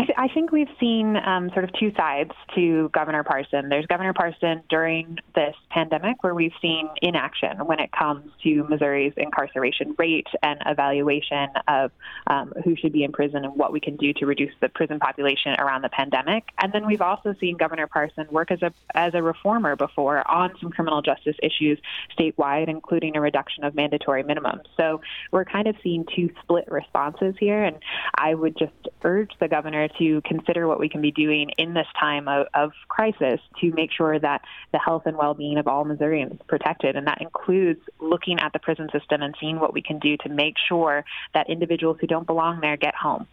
I, 0.03 0.05
th- 0.05 0.19
I 0.19 0.29
think 0.35 0.51
we've 0.51 0.67
seen 0.81 1.17
um, 1.17 1.51
sort 1.51 1.63
of 1.63 1.73
two 1.75 1.93
sides 1.97 2.33
to 2.57 2.91
Governor 2.93 3.23
Parson. 3.23 3.69
There's 3.69 3.87
Governor 3.87 4.13
Parson 4.13 4.65
during 4.69 5.19
this 5.37 5.55
pandemic, 5.71 6.25
where 6.25 6.35
we've 6.35 6.53
seen 6.61 6.89
inaction 7.01 7.67
when 7.67 7.79
it 7.79 7.93
comes 7.93 8.29
to 8.43 8.65
Missouri's 8.69 9.13
incarceration 9.17 9.95
rate 9.97 10.27
and 10.43 10.61
evaluation 10.67 11.51
of 11.69 11.93
um, 12.27 12.53
who 12.65 12.75
should 12.75 12.93
be 12.93 13.05
in 13.05 13.13
prison 13.13 13.45
and 13.45 13.55
what 13.55 13.73
we 13.73 13.79
can 13.79 13.97
do 13.97 14.13
to 14.15 14.27
reduce 14.27 14.53
the 14.61 14.69
prison 14.71 14.99
population 14.99 15.55
around 15.61 15.83
the 15.83 15.89
pandemic. 15.89 16.49
And 16.61 16.73
then 16.73 16.85
we've 16.85 17.01
also 17.01 17.37
seen 17.39 17.57
Governor 17.57 17.87
Parson 17.87 18.27
work 18.33 18.51
as 18.51 18.61
a 18.63 18.73
as 18.97 19.15
a 19.15 19.23
reformer 19.23 19.77
before 19.77 20.29
on 20.29 20.51
some 20.61 20.71
criminal 20.71 21.03
justice 21.03 21.37
issues 21.45 21.79
statewide, 22.19 22.69
including 22.69 23.17
a 23.17 23.21
reduction 23.21 23.63
of 23.63 23.77
mandatory 23.77 24.25
minimums. 24.25 24.65
So 24.77 25.01
we're 25.31 25.45
kind 25.45 25.69
of 25.69 25.77
seeing 25.81 26.05
two 26.17 26.31
split 26.43 26.65
responses 26.69 27.37
here, 27.39 27.63
and 27.63 27.79
I 28.17 28.35
would 28.35 28.59
just 28.59 28.73
urge 29.05 29.31
the 29.39 29.47
governor 29.47 29.85
to 29.99 30.21
consider 30.23 30.67
what 30.67 30.81
we 30.81 30.89
can 30.89 31.01
be 31.01 31.11
doing 31.11 31.51
in 31.59 31.75
this 31.75 31.87
time 31.99 32.29
of, 32.29 32.47
of 32.55 32.73
crisis 32.89 33.41
to 33.61 33.73
make 33.73 33.91
sure 33.93 34.19
that 34.19 34.43
the 34.73 34.79
health 34.79 35.03
and 35.07 35.17
well-being 35.17 35.59
of 35.59 35.67
all 35.67 35.85
Missourians 35.85 36.33
is 36.33 36.41
protected, 36.49 36.97
and 36.97 37.07
that 37.07 37.21
includes 37.21 37.81
looking 38.01 38.39
at 38.39 38.53
the 38.53 38.59
prison 38.59 38.89
system 38.93 39.23
and 39.23 39.35
seeing 39.41 39.59
what 39.59 39.73
we 39.73 39.83
can 39.83 39.99
do 39.99 40.17
to 40.19 40.29
make 40.29 40.55
sure 40.69 41.05
that 41.35 41.49
individuals 41.49 41.99
who 42.01 42.07
don't 42.07 42.27
belong 42.27 42.61
there 42.61 42.77
get 42.77 42.95
home. 42.95 43.27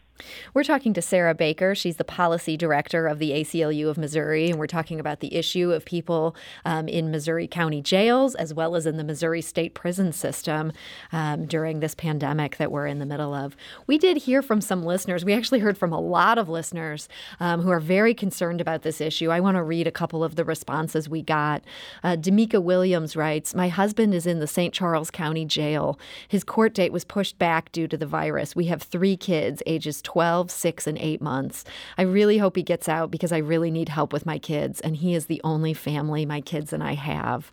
We're 0.53 0.63
talking 0.63 0.93
to 0.93 1.01
Sarah 1.01 1.35
Baker. 1.35 1.75
She's 1.75 1.97
the 1.97 2.03
policy 2.03 2.57
director 2.57 3.07
of 3.07 3.19
the 3.19 3.31
ACLU 3.31 3.89
of 3.89 3.97
Missouri, 3.97 4.49
and 4.49 4.59
we're 4.59 4.67
talking 4.67 4.99
about 4.99 5.19
the 5.19 5.35
issue 5.35 5.71
of 5.71 5.85
people 5.85 6.35
um, 6.65 6.87
in 6.87 7.11
Missouri 7.11 7.47
County 7.47 7.81
jails 7.81 8.35
as 8.35 8.53
well 8.53 8.75
as 8.75 8.85
in 8.85 8.97
the 8.97 9.03
Missouri 9.03 9.41
State 9.41 9.73
prison 9.73 10.11
system 10.11 10.71
um, 11.11 11.45
during 11.45 11.79
this 11.79 11.95
pandemic 11.95 12.57
that 12.57 12.71
we're 12.71 12.87
in 12.87 12.99
the 12.99 13.05
middle 13.05 13.33
of. 13.33 13.55
We 13.87 13.97
did 13.97 14.17
hear 14.17 14.41
from 14.41 14.61
some 14.61 14.83
listeners. 14.83 15.23
We 15.23 15.33
actually 15.33 15.59
heard 15.59 15.77
from 15.77 15.93
a 15.93 15.99
lot 15.99 16.37
of 16.37 16.49
listeners 16.49 17.07
um, 17.39 17.61
who 17.61 17.69
are 17.69 17.79
very 17.79 18.13
concerned 18.13 18.61
about 18.61 18.81
this 18.81 19.01
issue. 19.01 19.29
I 19.29 19.39
want 19.39 19.55
to 19.55 19.63
read 19.63 19.87
a 19.87 19.91
couple 19.91 20.23
of 20.23 20.35
the 20.35 20.45
responses 20.45 21.09
we 21.09 21.21
got. 21.21 21.63
Uh, 22.03 22.15
Demika 22.15 22.61
Williams 22.61 23.15
writes 23.15 23.55
My 23.55 23.69
husband 23.69 24.13
is 24.13 24.25
in 24.25 24.39
the 24.39 24.47
St. 24.47 24.73
Charles 24.73 25.11
County 25.11 25.45
Jail. 25.45 25.99
His 26.27 26.43
court 26.43 26.73
date 26.73 26.91
was 26.91 27.05
pushed 27.05 27.37
back 27.37 27.71
due 27.71 27.87
to 27.87 27.97
the 27.97 28.05
virus. 28.05 28.55
We 28.55 28.65
have 28.65 28.81
three 28.81 29.17
kids, 29.17 29.63
ages 29.65 30.01
12, 30.09 30.49
6, 30.49 30.87
and 30.87 30.97
8 30.97 31.21
months. 31.21 31.63
I 31.95 32.01
really 32.01 32.39
hope 32.39 32.55
he 32.55 32.63
gets 32.63 32.89
out 32.89 33.11
because 33.11 33.31
I 33.31 33.37
really 33.37 33.69
need 33.69 33.89
help 33.89 34.11
with 34.11 34.25
my 34.25 34.39
kids, 34.39 34.81
and 34.81 34.95
he 34.95 35.13
is 35.13 35.27
the 35.27 35.39
only 35.43 35.75
family 35.75 36.25
my 36.25 36.41
kids 36.41 36.73
and 36.73 36.83
I 36.83 36.93
have. 36.95 37.51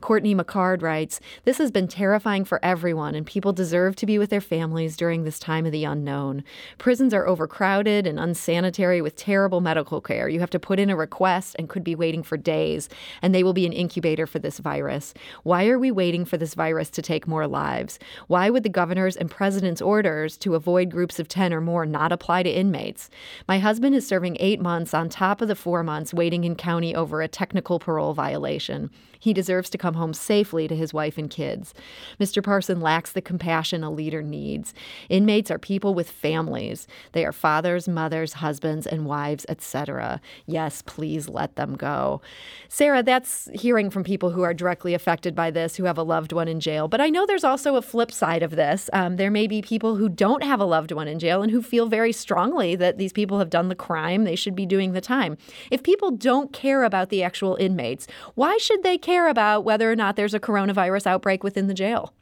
Courtney 0.00 0.34
McCard 0.34 0.82
writes 0.82 1.20
This 1.44 1.58
has 1.58 1.70
been 1.70 1.88
terrifying 1.88 2.44
for 2.44 2.58
everyone, 2.64 3.14
and 3.14 3.26
people 3.26 3.52
deserve 3.52 3.96
to 3.96 4.06
be 4.06 4.18
with 4.18 4.30
their 4.30 4.40
families 4.40 4.96
during 4.96 5.24
this 5.24 5.38
time 5.38 5.66
of 5.66 5.72
the 5.72 5.84
unknown. 5.84 6.44
Prisons 6.78 7.14
are 7.14 7.26
overcrowded 7.26 8.06
and 8.06 8.18
unsanitary 8.18 9.00
with 9.00 9.16
terrible 9.16 9.60
medical 9.60 10.00
care. 10.00 10.28
You 10.28 10.40
have 10.40 10.50
to 10.50 10.58
put 10.58 10.78
in 10.78 10.90
a 10.90 10.96
request 10.96 11.56
and 11.58 11.68
could 11.68 11.84
be 11.84 11.94
waiting 11.94 12.22
for 12.22 12.36
days, 12.36 12.88
and 13.22 13.34
they 13.34 13.42
will 13.42 13.52
be 13.52 13.66
an 13.66 13.72
incubator 13.72 14.26
for 14.26 14.38
this 14.38 14.58
virus. 14.58 15.14
Why 15.42 15.68
are 15.68 15.78
we 15.78 15.90
waiting 15.90 16.24
for 16.24 16.36
this 16.36 16.54
virus 16.54 16.90
to 16.90 17.02
take 17.02 17.26
more 17.26 17.46
lives? 17.46 17.98
Why 18.26 18.50
would 18.50 18.62
the 18.62 18.68
governor's 18.68 19.16
and 19.16 19.30
president's 19.30 19.82
orders 19.82 20.36
to 20.38 20.54
avoid 20.54 20.90
groups 20.90 21.18
of 21.18 21.28
10 21.28 21.52
or 21.52 21.60
more 21.60 21.86
not 21.86 22.12
apply 22.12 22.42
to 22.42 22.50
inmates? 22.50 23.10
My 23.46 23.58
husband 23.58 23.94
is 23.94 24.06
serving 24.06 24.36
eight 24.40 24.60
months 24.60 24.94
on 24.94 25.08
top 25.08 25.40
of 25.40 25.48
the 25.48 25.54
four 25.54 25.82
months 25.82 26.14
waiting 26.14 26.44
in 26.44 26.54
county 26.54 26.94
over 26.94 27.22
a 27.22 27.28
technical 27.28 27.78
parole 27.78 28.14
violation. 28.14 28.90
He 29.18 29.32
deserves 29.32 29.68
to 29.70 29.77
come 29.78 29.94
home 29.94 30.12
safely 30.12 30.68
to 30.68 30.76
his 30.76 30.92
wife 30.92 31.18
and 31.18 31.30
kids. 31.30 31.74
Mr. 32.20 32.42
Parson 32.42 32.80
lacks 32.80 33.12
the 33.12 33.22
compassion 33.22 33.82
a 33.82 33.90
leader 33.90 34.22
needs. 34.22 34.74
Inmates 35.08 35.50
are 35.50 35.58
people 35.58 35.94
with 35.94 36.10
families. 36.10 36.86
They 37.12 37.24
are 37.24 37.32
fathers, 37.32 37.88
mothers, 37.88 38.34
husbands, 38.34 38.86
and 38.86 39.06
wives, 39.06 39.46
etc. 39.48 40.20
Yes, 40.46 40.82
please 40.82 41.28
let 41.28 41.56
them 41.56 41.76
go. 41.76 42.20
Sarah, 42.68 43.02
that's 43.02 43.48
hearing 43.54 43.90
from 43.90 44.04
people 44.04 44.30
who 44.30 44.42
are 44.42 44.54
directly 44.54 44.94
affected 44.94 45.34
by 45.34 45.50
this, 45.50 45.76
who 45.76 45.84
have 45.84 45.98
a 45.98 46.02
loved 46.02 46.32
one 46.32 46.48
in 46.48 46.60
jail. 46.60 46.88
But 46.88 47.00
I 47.00 47.08
know 47.08 47.26
there's 47.26 47.44
also 47.44 47.76
a 47.76 47.82
flip 47.82 48.12
side 48.12 48.42
of 48.42 48.52
this. 48.52 48.90
Um, 48.92 49.16
there 49.16 49.30
may 49.30 49.46
be 49.46 49.62
people 49.62 49.96
who 49.96 50.08
don't 50.08 50.42
have 50.42 50.60
a 50.60 50.64
loved 50.64 50.92
one 50.92 51.08
in 51.08 51.18
jail 51.18 51.42
and 51.42 51.50
who 51.50 51.62
feel 51.62 51.86
very 51.86 52.12
strongly 52.12 52.76
that 52.76 52.98
these 52.98 53.12
people 53.12 53.38
have 53.38 53.50
done 53.50 53.68
the 53.68 53.74
crime, 53.74 54.24
they 54.24 54.36
should 54.36 54.54
be 54.54 54.66
doing 54.66 54.92
the 54.92 55.00
time. 55.00 55.36
If 55.70 55.82
people 55.82 56.10
don't 56.10 56.52
care 56.52 56.84
about 56.84 57.08
the 57.08 57.22
actual 57.22 57.56
inmates, 57.56 58.06
why 58.34 58.56
should 58.58 58.82
they 58.82 58.98
care 58.98 59.28
about 59.28 59.64
whether 59.68 59.92
or 59.92 59.94
not 59.94 60.16
there's 60.16 60.32
a 60.32 60.40
coronavirus 60.40 61.06
outbreak 61.06 61.44
within 61.44 61.66
the 61.66 61.74
jail? 61.74 62.14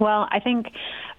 Well, 0.00 0.26
I 0.32 0.40
think 0.40 0.66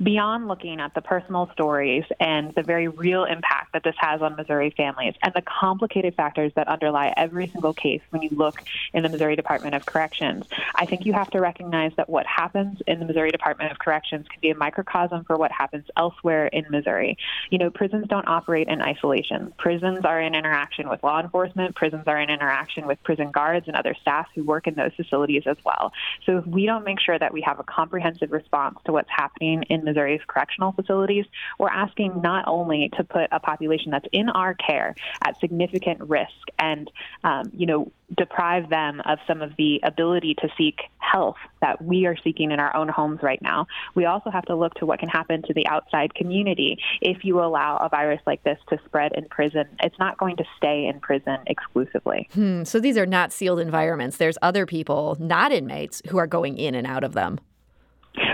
beyond 0.01 0.47
looking 0.47 0.79
at 0.79 0.93
the 0.93 1.01
personal 1.01 1.49
stories 1.51 2.05
and 2.19 2.53
the 2.55 2.63
very 2.63 2.87
real 2.87 3.25
impact 3.25 3.73
that 3.73 3.83
this 3.83 3.95
has 3.97 4.21
on 4.21 4.35
Missouri 4.35 4.73
families 4.75 5.13
and 5.23 5.33
the 5.33 5.41
complicated 5.41 6.15
factors 6.15 6.51
that 6.55 6.67
underlie 6.67 7.13
every 7.17 7.49
single 7.51 7.73
case 7.73 8.01
when 8.11 8.21
you 8.21 8.29
look 8.31 8.55
in 8.93 9.03
the 9.03 9.09
Missouri 9.09 9.35
Department 9.35 9.75
of 9.75 9.85
Corrections, 9.85 10.45
I 10.75 10.85
think 10.85 11.05
you 11.05 11.13
have 11.13 11.29
to 11.31 11.41
recognize 11.41 11.91
that 11.97 12.09
what 12.09 12.25
happens 12.25 12.79
in 12.87 12.99
the 12.99 13.05
Missouri 13.05 13.31
Department 13.31 13.71
of 13.71 13.79
Corrections 13.79 14.25
can 14.29 14.39
be 14.41 14.51
a 14.51 14.55
microcosm 14.55 15.25
for 15.25 15.35
what 15.35 15.51
happens 15.51 15.85
elsewhere 15.97 16.47
in 16.47 16.65
Missouri. 16.69 17.17
You 17.49 17.57
know, 17.57 17.69
prisons 17.69 18.07
don't 18.07 18.27
operate 18.27 18.69
in 18.69 18.81
isolation. 18.81 19.53
Prisons 19.57 20.05
are 20.05 20.21
in 20.21 20.33
interaction 20.33 20.87
with 20.89 21.03
law 21.03 21.19
enforcement, 21.19 21.75
prisons 21.75 22.03
are 22.07 22.19
in 22.19 22.29
interaction 22.29 22.87
with 22.87 23.01
prison 23.03 23.31
guards 23.31 23.67
and 23.67 23.75
other 23.75 23.95
staff 24.01 24.27
who 24.33 24.43
work 24.43 24.65
in 24.65 24.75
those 24.75 24.93
facilities 24.95 25.43
as 25.45 25.57
well. 25.65 25.91
So 26.25 26.37
if 26.37 26.47
we 26.47 26.65
don't 26.65 26.85
make 26.85 27.01
sure 27.01 27.19
that 27.19 27.33
we 27.33 27.41
have 27.41 27.59
a 27.59 27.63
comprehensive 27.63 28.31
response 28.31 28.79
to 28.85 28.93
what's 28.93 29.09
happening 29.09 29.63
in 29.63 29.88
Missouri's 29.89 30.21
correctional 30.27 30.71
facilities, 30.71 31.25
we're 31.57 31.69
asking 31.69 32.21
not 32.21 32.45
only 32.47 32.89
to 32.97 33.03
put 33.03 33.27
a 33.31 33.39
population 33.39 33.91
that's 33.91 34.07
in 34.11 34.29
our 34.29 34.53
care 34.53 34.95
at 35.23 35.39
significant 35.39 35.99
risk 36.01 36.29
and, 36.57 36.89
um, 37.23 37.51
you 37.53 37.65
know, 37.65 37.91
deprive 38.17 38.69
them 38.69 39.01
of 39.05 39.19
some 39.27 39.41
of 39.41 39.55
the 39.57 39.79
ability 39.83 40.35
to 40.35 40.49
seek 40.57 40.79
health 40.97 41.37
that 41.61 41.83
we 41.83 42.05
are 42.05 42.15
seeking 42.23 42.51
in 42.51 42.59
our 42.59 42.75
own 42.75 42.87
homes 42.87 43.19
right 43.21 43.41
now. 43.41 43.67
We 43.95 44.05
also 44.05 44.29
have 44.29 44.45
to 44.45 44.55
look 44.55 44.73
to 44.75 44.85
what 44.85 44.99
can 44.99 45.09
happen 45.09 45.41
to 45.43 45.53
the 45.53 45.67
outside 45.67 46.13
community 46.15 46.77
if 47.01 47.23
you 47.23 47.39
allow 47.39 47.77
a 47.77 47.89
virus 47.89 48.21
like 48.25 48.43
this 48.43 48.59
to 48.69 48.79
spread 48.85 49.13
in 49.13 49.25
prison. 49.25 49.65
It's 49.83 49.97
not 49.99 50.17
going 50.17 50.37
to 50.37 50.43
stay 50.57 50.87
in 50.87 50.99
prison 50.99 51.37
exclusively. 51.47 52.29
Hmm. 52.33 52.63
So 52.63 52.79
these 52.79 52.97
are 52.97 53.05
not 53.05 53.31
sealed 53.31 53.59
environments. 53.59 54.17
There's 54.17 54.37
other 54.41 54.65
people, 54.65 55.17
not 55.19 55.51
inmates, 55.51 56.01
who 56.09 56.17
are 56.17 56.27
going 56.27 56.57
in 56.57 56.75
and 56.75 56.87
out 56.87 57.03
of 57.03 57.13
them. 57.13 57.39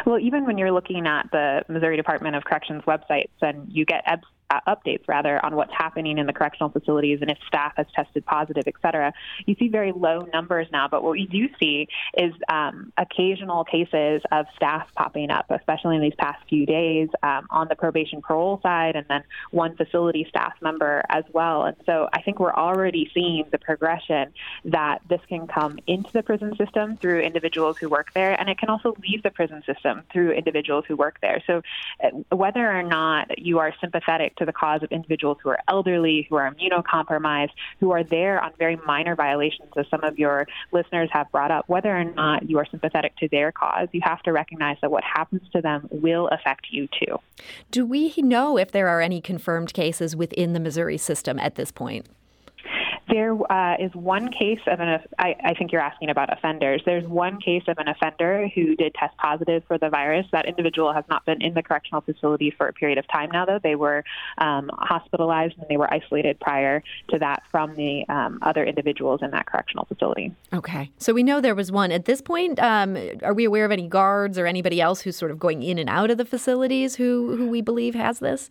Well, 0.06 0.20
even 0.20 0.46
when 0.46 0.58
you're 0.58 0.72
looking 0.72 1.08
at 1.08 1.30
the 1.32 1.64
Missouri 1.68 1.98
Department 1.98 2.36
of 2.36 2.44
Corrections 2.44 2.84
websites 2.86 3.32
and 3.42 3.68
you 3.72 3.86
get 3.86 4.04
uh, 4.50 4.60
updates 4.68 5.08
rather 5.08 5.44
on 5.46 5.56
what's 5.56 5.74
happening 5.74 6.18
in 6.18 6.26
the 6.26 6.34
correctional 6.34 6.70
facilities 6.70 7.20
and 7.22 7.30
if 7.32 7.38
staff 7.48 7.74
has 7.78 7.88
tested 7.96 8.26
positive, 8.26 8.64
et 8.68 8.74
cetera. 8.82 9.14
You 9.46 9.56
see 9.56 9.70
very 9.70 9.92
low 9.92 10.28
numbers 10.34 10.68
now, 10.72 10.88
but 10.88 11.04
what 11.04 11.12
we 11.12 11.26
do 11.26 11.48
see 11.60 11.88
is 12.18 12.34
um, 12.50 12.92
occasional 12.98 13.64
cases 13.64 14.22
of 14.32 14.46
staff 14.56 14.88
popping 14.96 15.32
up, 15.32 15.46
especially 15.50 15.96
in 15.96 16.02
these 16.02 16.16
past 16.18 16.44
few 16.48 16.66
days 16.66 17.10
um, 17.24 17.48
on 17.50 17.68
the 17.68 17.76
probation 17.76 18.22
parole 18.22 18.60
side, 18.62 18.96
and 18.96 19.06
then 19.08 19.24
one 19.52 19.76
facility 19.76 20.26
staff 20.30 20.54
member 20.62 21.04
as 21.10 21.24
well. 21.34 21.64
And 21.64 21.76
so 21.86 22.08
I 22.14 22.22
think 22.22 22.40
we're 22.40 22.54
already 22.54 23.10
seeing 23.14 23.46
the 23.52 23.58
progression 23.58 24.34
that 24.66 25.02
this 25.10 25.22
can 25.28 25.48
come 25.48 25.80
into 25.88 26.12
the 26.12 26.24
prison 26.24 26.56
system 26.56 26.98
through 26.98 27.22
individuals 27.22 27.78
who 27.78 27.90
work 27.90 28.14
there, 28.14 28.40
and 28.40 28.50
it 28.50 28.58
can 28.58 28.70
also 28.70 28.96
leave 29.02 29.24
the 29.24 29.32
prison 29.32 29.64
system 29.66 30.04
through 30.12 30.32
individuals 30.32 30.86
who 30.88 30.96
work 30.96 31.18
there. 31.22 31.42
So 31.48 31.62
uh, 32.04 32.36
whether 32.36 32.70
or 32.70 32.84
not 32.84 33.40
you 33.40 33.60
are 33.60 33.74
sympathetic 33.82 34.35
to 34.38 34.46
the 34.46 34.54
cause 34.54 34.84
of 34.84 34.92
individuals 34.92 35.38
who 35.44 35.50
are 35.50 35.60
elderly, 35.68 36.28
who 36.30 36.36
are 36.36 36.54
immunocompromised, 36.54 37.52
who 37.80 37.92
are 37.92 38.04
there 38.04 38.42
on 38.42 38.52
very 38.58 38.76
minor 38.86 39.16
violations, 39.16 39.70
as 39.78 39.86
some 39.90 40.04
of 40.04 40.18
your 40.18 40.48
listeners 40.72 41.10
have 41.12 41.32
brought 41.32 41.52
up. 41.52 41.66
Whether 41.68 41.96
or 41.96 42.04
not 42.04 42.50
you 42.50 42.58
are 42.58 42.66
sympathetic 42.70 43.16
to 43.18 43.28
their 43.30 43.52
cause, 43.52 43.88
you 43.92 44.02
have 44.04 44.22
to 44.24 44.32
recognize 44.32 44.78
that 44.82 44.92
what 44.92 45.04
happens 45.04 45.42
to 45.54 45.62
them 45.62 45.88
will 45.92 46.28
affect 46.30 46.68
you 46.72 46.88
too. 46.88 47.18
Do 47.72 47.86
we 47.86 48.14
know 48.18 48.58
if 48.58 48.72
there 48.72 48.88
are 48.88 49.02
any 49.02 49.22
confirmed 49.22 49.74
cases 49.74 50.16
within 50.16 50.54
the 50.54 50.60
Missouri 50.60 50.98
system 50.98 51.40
at 51.40 51.56
this 51.56 51.72
point? 51.72 52.06
There 53.16 53.34
uh, 53.50 53.78
is 53.80 53.96
one 53.96 54.30
case 54.30 54.60
of 54.68 54.82
an, 54.82 55.00
I, 55.18 55.38
I 55.42 55.54
think 55.54 55.72
you're 55.72 55.80
asking 55.80 56.10
about 56.10 56.34
offenders. 56.34 56.82
There's 56.86 57.06
one 57.06 57.40
case 57.40 57.64
of 57.70 57.78
an 57.78 57.88
offender 57.88 58.50
who 58.54 58.76
did 58.76 58.94
test 58.94 59.16
positive 59.16 59.64
for 59.70 59.78
the 59.78 59.90
virus. 59.90 60.26
That 60.34 60.46
individual 60.48 60.92
has 60.92 61.06
not 61.10 61.26
been 61.26 61.42
in 61.42 61.54
the 61.54 61.64
correctional 61.64 62.02
facility 62.02 62.52
for 62.52 62.68
a 62.68 62.74
period 62.74 62.98
of 62.98 63.08
time 63.08 63.32
now, 63.32 63.46
though. 63.46 63.58
They 63.64 63.76
were 63.76 64.04
um, 64.38 64.70
hospitalized 64.74 65.58
and 65.58 65.66
they 65.70 65.78
were 65.78 65.90
isolated 65.94 66.42
prior 66.42 66.84
to 67.08 67.20
that 67.20 67.44
from 67.50 67.74
the 67.76 68.06
um, 68.10 68.38
other 68.42 68.66
individuals 68.66 69.22
in 69.24 69.32
that 69.32 69.46
correctional 69.46 69.86
facility. 69.86 70.34
Okay. 70.52 70.92
So 70.98 71.14
we 71.14 71.24
know 71.24 71.40
there 71.40 71.56
was 71.56 71.72
one. 71.72 71.94
At 71.94 72.04
this 72.04 72.20
point, 72.20 72.60
um, 72.60 72.98
are 73.24 73.34
we 73.34 73.46
aware 73.46 73.64
of 73.64 73.72
any 73.72 73.88
guards 73.88 74.38
or 74.38 74.46
anybody 74.46 74.82
else 74.82 75.00
who's 75.00 75.16
sort 75.16 75.32
of 75.32 75.40
going 75.40 75.64
in 75.64 75.78
and 75.78 75.90
out 75.90 76.12
of 76.12 76.18
the 76.18 76.26
facilities 76.26 76.98
who, 76.98 77.38
who 77.38 77.48
we 77.48 77.62
believe 77.62 77.96
has 77.96 78.20
this? 78.20 78.50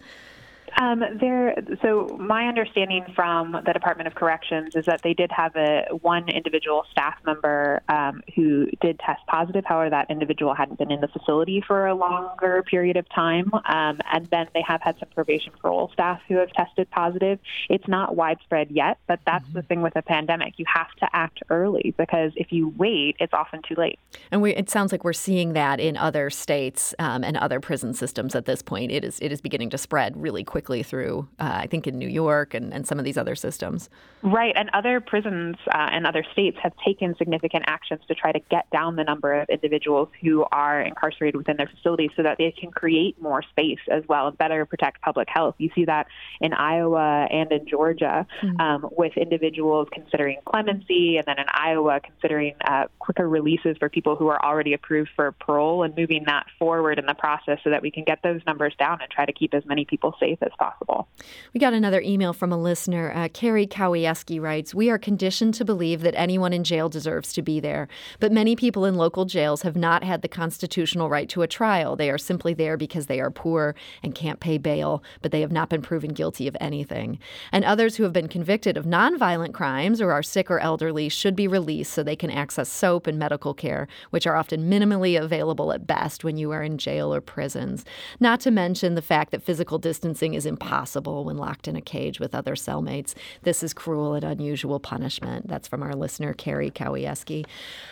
Um, 0.81 1.05
there. 1.21 1.55
So 1.83 2.17
my 2.19 2.47
understanding 2.47 3.05
from 3.15 3.53
the 3.65 3.73
Department 3.73 4.09
of 4.09 4.15
Corrections 4.15 4.75
is 4.75 4.87
that 4.87 5.03
they 5.03 5.15
did 5.15 5.31
have 5.31 5.55
a 5.57 5.87
one 6.03 6.29
individual 6.29 6.85
staff 6.91 7.17
member 7.25 7.81
um, 7.89 8.23
who 8.35 8.67
did 8.81 8.99
test 8.99 9.21
positive. 9.27 9.65
However, 9.65 9.91
that 9.91 10.11
individual 10.11 10.55
hadn't 10.55 10.79
been 10.79 10.91
in 10.91 11.01
the 11.01 11.09
facility 11.09 11.63
for 11.65 11.87
a 11.87 11.95
longer 11.95 12.65
period 12.69 12.97
of 12.97 13.09
time, 13.11 13.53
um, 13.67 14.01
and 14.13 14.27
then 14.31 14.49
they 14.53 14.63
have 14.67 14.83
had 14.83 14.99
some 14.99 15.09
probation 15.15 15.53
parole 15.61 15.91
staff 15.93 16.21
who 16.29 16.37
have 16.37 16.51
tested 16.53 16.91
positive. 16.91 17.39
It's 17.69 17.87
not 17.87 18.17
widespread 18.17 18.71
yet, 18.71 18.99
but 19.07 19.21
that's 19.27 19.45
mm-hmm. 19.45 19.55
the 19.55 19.63
thing 19.63 19.83
with 19.83 19.95
a 19.97 20.03
pandemic. 20.03 20.55
You 20.57 20.65
have 20.73 20.93
to 21.01 21.09
act 21.13 21.43
early 21.51 21.95
because 21.97 22.33
if 22.37 22.53
you 22.53 22.75
wait, 22.77 23.17
it's 23.21 23.33
often 23.33 23.63
too 23.63 23.75
late. 23.77 23.99
And 24.33 24.43
we, 24.43 24.55
it 24.55 24.71
sounds 24.71 24.91
like 24.91 25.05
we're 25.05 25.13
seeing 25.13 25.53
that 25.53 25.79
in 25.79 25.97
other 25.97 26.31
states 26.31 26.95
um, 26.99 27.23
and 27.23 27.37
other 27.37 27.61
prison 27.61 27.95
systems 27.95 28.35
at 28.35 28.45
this 28.45 28.61
point. 28.61 28.91
It 28.91 29.05
is 29.05 29.21
it 29.21 29.31
is 29.31 29.41
beginning 29.41 29.71
to 29.71 29.79
spread 29.79 30.21
really 30.21 30.43
quickly 30.43 30.54
quickly 30.55 30.85
through, 30.85 31.27
uh, 31.41 31.63
I 31.63 31.67
think, 31.67 31.89
in 31.89 31.99
New 31.99 32.07
York 32.07 32.55
and, 32.55 32.73
and 32.73 32.87
some 32.87 33.01
of 33.01 33.05
these 33.05 33.19
other 33.19 33.35
systems. 33.35 33.91
Right. 34.23 34.55
And 34.55 34.71
other 34.73 35.01
prisons 35.01 35.57
uh, 35.67 35.89
and 35.91 36.07
other 36.07 36.25
states 36.33 36.57
have 36.63 36.73
taken 36.87 37.17
significant 37.17 37.65
actions 37.67 38.03
to 38.07 38.15
try 38.15 38.31
to 38.31 38.39
get 38.53 38.71
down 38.71 38.95
the 38.95 39.03
number 39.03 39.35
of 39.35 39.49
individuals 39.49 40.11
who 40.23 40.45
are 40.53 40.81
incarcerated 40.81 41.35
within 41.35 41.57
their 41.57 41.67
facilities 41.67 42.11
so 42.17 42.23
that 42.23 42.39
they 42.39 42.53
can 42.53 42.71
create 42.71 43.21
more 43.21 43.43
space 43.43 43.81
as 43.91 44.05
well 44.09 44.29
and 44.29 44.39
better 44.39 44.65
protect 44.65 45.03
public 45.03 45.29
health. 45.29 45.57
You 45.59 45.71
see 45.75 45.87
that 45.87 46.07
in 46.41 46.53
Iowa 46.53 47.27
and 47.31 47.51
in 47.51 47.67
Georgia 47.67 48.25
mm-hmm. 48.41 48.61
um, 48.61 48.89
with 48.97 49.17
individuals 49.17 49.89
considering 49.93 50.39
clemency 50.47 51.17
and 51.17 51.27
then 51.27 51.41
in 51.41 51.47
Iowa 51.53 51.99
considering 51.99 52.55
uh, 52.65 52.85
quicker 53.01 53.29
releases 53.29 53.77
for 53.79 53.89
people 53.89 54.15
who 54.15 54.29
are 54.29 54.43
already 54.43 54.73
approved 54.73 55.11
for 55.17 55.33
parole 55.33 55.83
and 55.83 55.97
moving 55.97 56.23
that 56.27 56.47
forward 56.61 57.01
in 57.01 57.07
the 57.07 57.15
process 57.15 57.59
so 57.65 57.71
that 57.71 57.83
we 57.83 57.91
can 57.91 58.05
get 58.05 58.21
those 58.23 58.41
numbers 58.47 58.73
down 58.79 59.01
and 59.03 59.11
try 59.11 59.27
to 59.27 59.33
keep 59.33 59.53
as 59.53 59.67
many 59.67 59.85
people 59.85 60.15
safe 60.21 60.39
as 60.45 60.53
possible. 60.59 61.09
We 61.53 61.61
got 61.61 61.73
another 61.73 62.01
email 62.01 62.33
from 62.33 62.53
a 62.53 62.61
listener. 62.61 63.13
Uh, 63.15 63.29
Carrie 63.29 63.67
Kowieski 63.67 64.41
writes 64.41 64.75
We 64.75 64.91
are 64.91 64.99
conditioned 64.99 65.55
to 65.55 65.65
believe 65.65 66.03
that 66.03 66.15
anyone 66.17 66.53
in 66.53 66.65
jail 66.65 66.89
deserves 66.89 67.33
to 67.35 67.43
be 67.43 67.61
there, 67.61 67.89
but 68.21 68.33
many 68.33 68.57
people 68.57 68.85
in 68.85 68.97
local 68.97 69.25
jails 69.25 69.63
have 69.63 69.77
not 69.77 70.05
had 70.05 70.23
the 70.23 70.29
constitutional 70.29 71.09
right 71.09 71.29
to 71.31 71.43
a 71.43 71.47
trial. 71.47 71.97
They 71.97 72.11
are 72.11 72.19
simply 72.19 72.55
there 72.55 72.77
because 72.77 73.07
they 73.07 73.21
are 73.21 73.31
poor 73.31 73.75
and 74.03 74.15
can't 74.15 74.41
pay 74.41 74.59
bail, 74.59 75.03
but 75.23 75.33
they 75.33 75.41
have 75.41 75.53
not 75.53 75.69
been 75.69 75.83
proven 75.83 76.13
guilty 76.13 76.47
of 76.49 76.57
anything. 76.61 77.19
And 77.53 77.65
others 77.65 77.97
who 77.97 78.03
have 78.03 78.13
been 78.13 78.29
convicted 78.29 78.77
of 78.77 78.85
nonviolent 78.85 79.55
crimes 79.55 80.01
or 80.01 80.13
are 80.13 80.23
sick 80.23 80.51
or 80.51 80.61
elderly 80.61 81.09
should 81.09 81.37
be 81.37 81.49
released 81.49 81.93
so 81.93 82.03
they 82.03 82.17
can 82.17 82.31
access 82.31 82.69
soap 82.69 83.07
and 83.07 83.19
medical 83.19 83.55
care, 83.55 83.89
which 84.11 84.27
are 84.27 84.37
often 84.37 84.71
minimally 84.71 85.21
available 85.21 85.73
at 85.73 85.87
best 85.87 86.25
when 86.25 86.37
you 86.37 86.51
are 86.51 86.63
in 86.63 86.79
jail 86.79 87.15
or 87.15 87.21
prisons. 87.21 87.85
Not 88.21 88.41
to 88.41 88.51
mention 88.51 88.95
the 88.95 89.03
fact 89.03 89.31
that 89.31 89.43
physical 89.43 89.79
distancing 89.79 90.34
is 90.35 90.47
impossible 90.47 91.25
when 91.25 91.37
locked 91.37 91.69
in 91.69 91.77
a 91.77 91.81
cage 91.81 92.21
with 92.21 92.35
other 92.35 92.55
cellmates. 92.55 93.15
This 93.43 93.63
is 93.63 93.73
cruel 93.73 94.15
and 94.15 94.25
unusual 94.25 94.81
punishment. 94.81 95.49
That's 95.49 95.69
from 95.69 95.83
our 95.83 95.95
listener, 95.95 96.33
Carrie 96.35 96.71
Kowieski. 96.71 97.47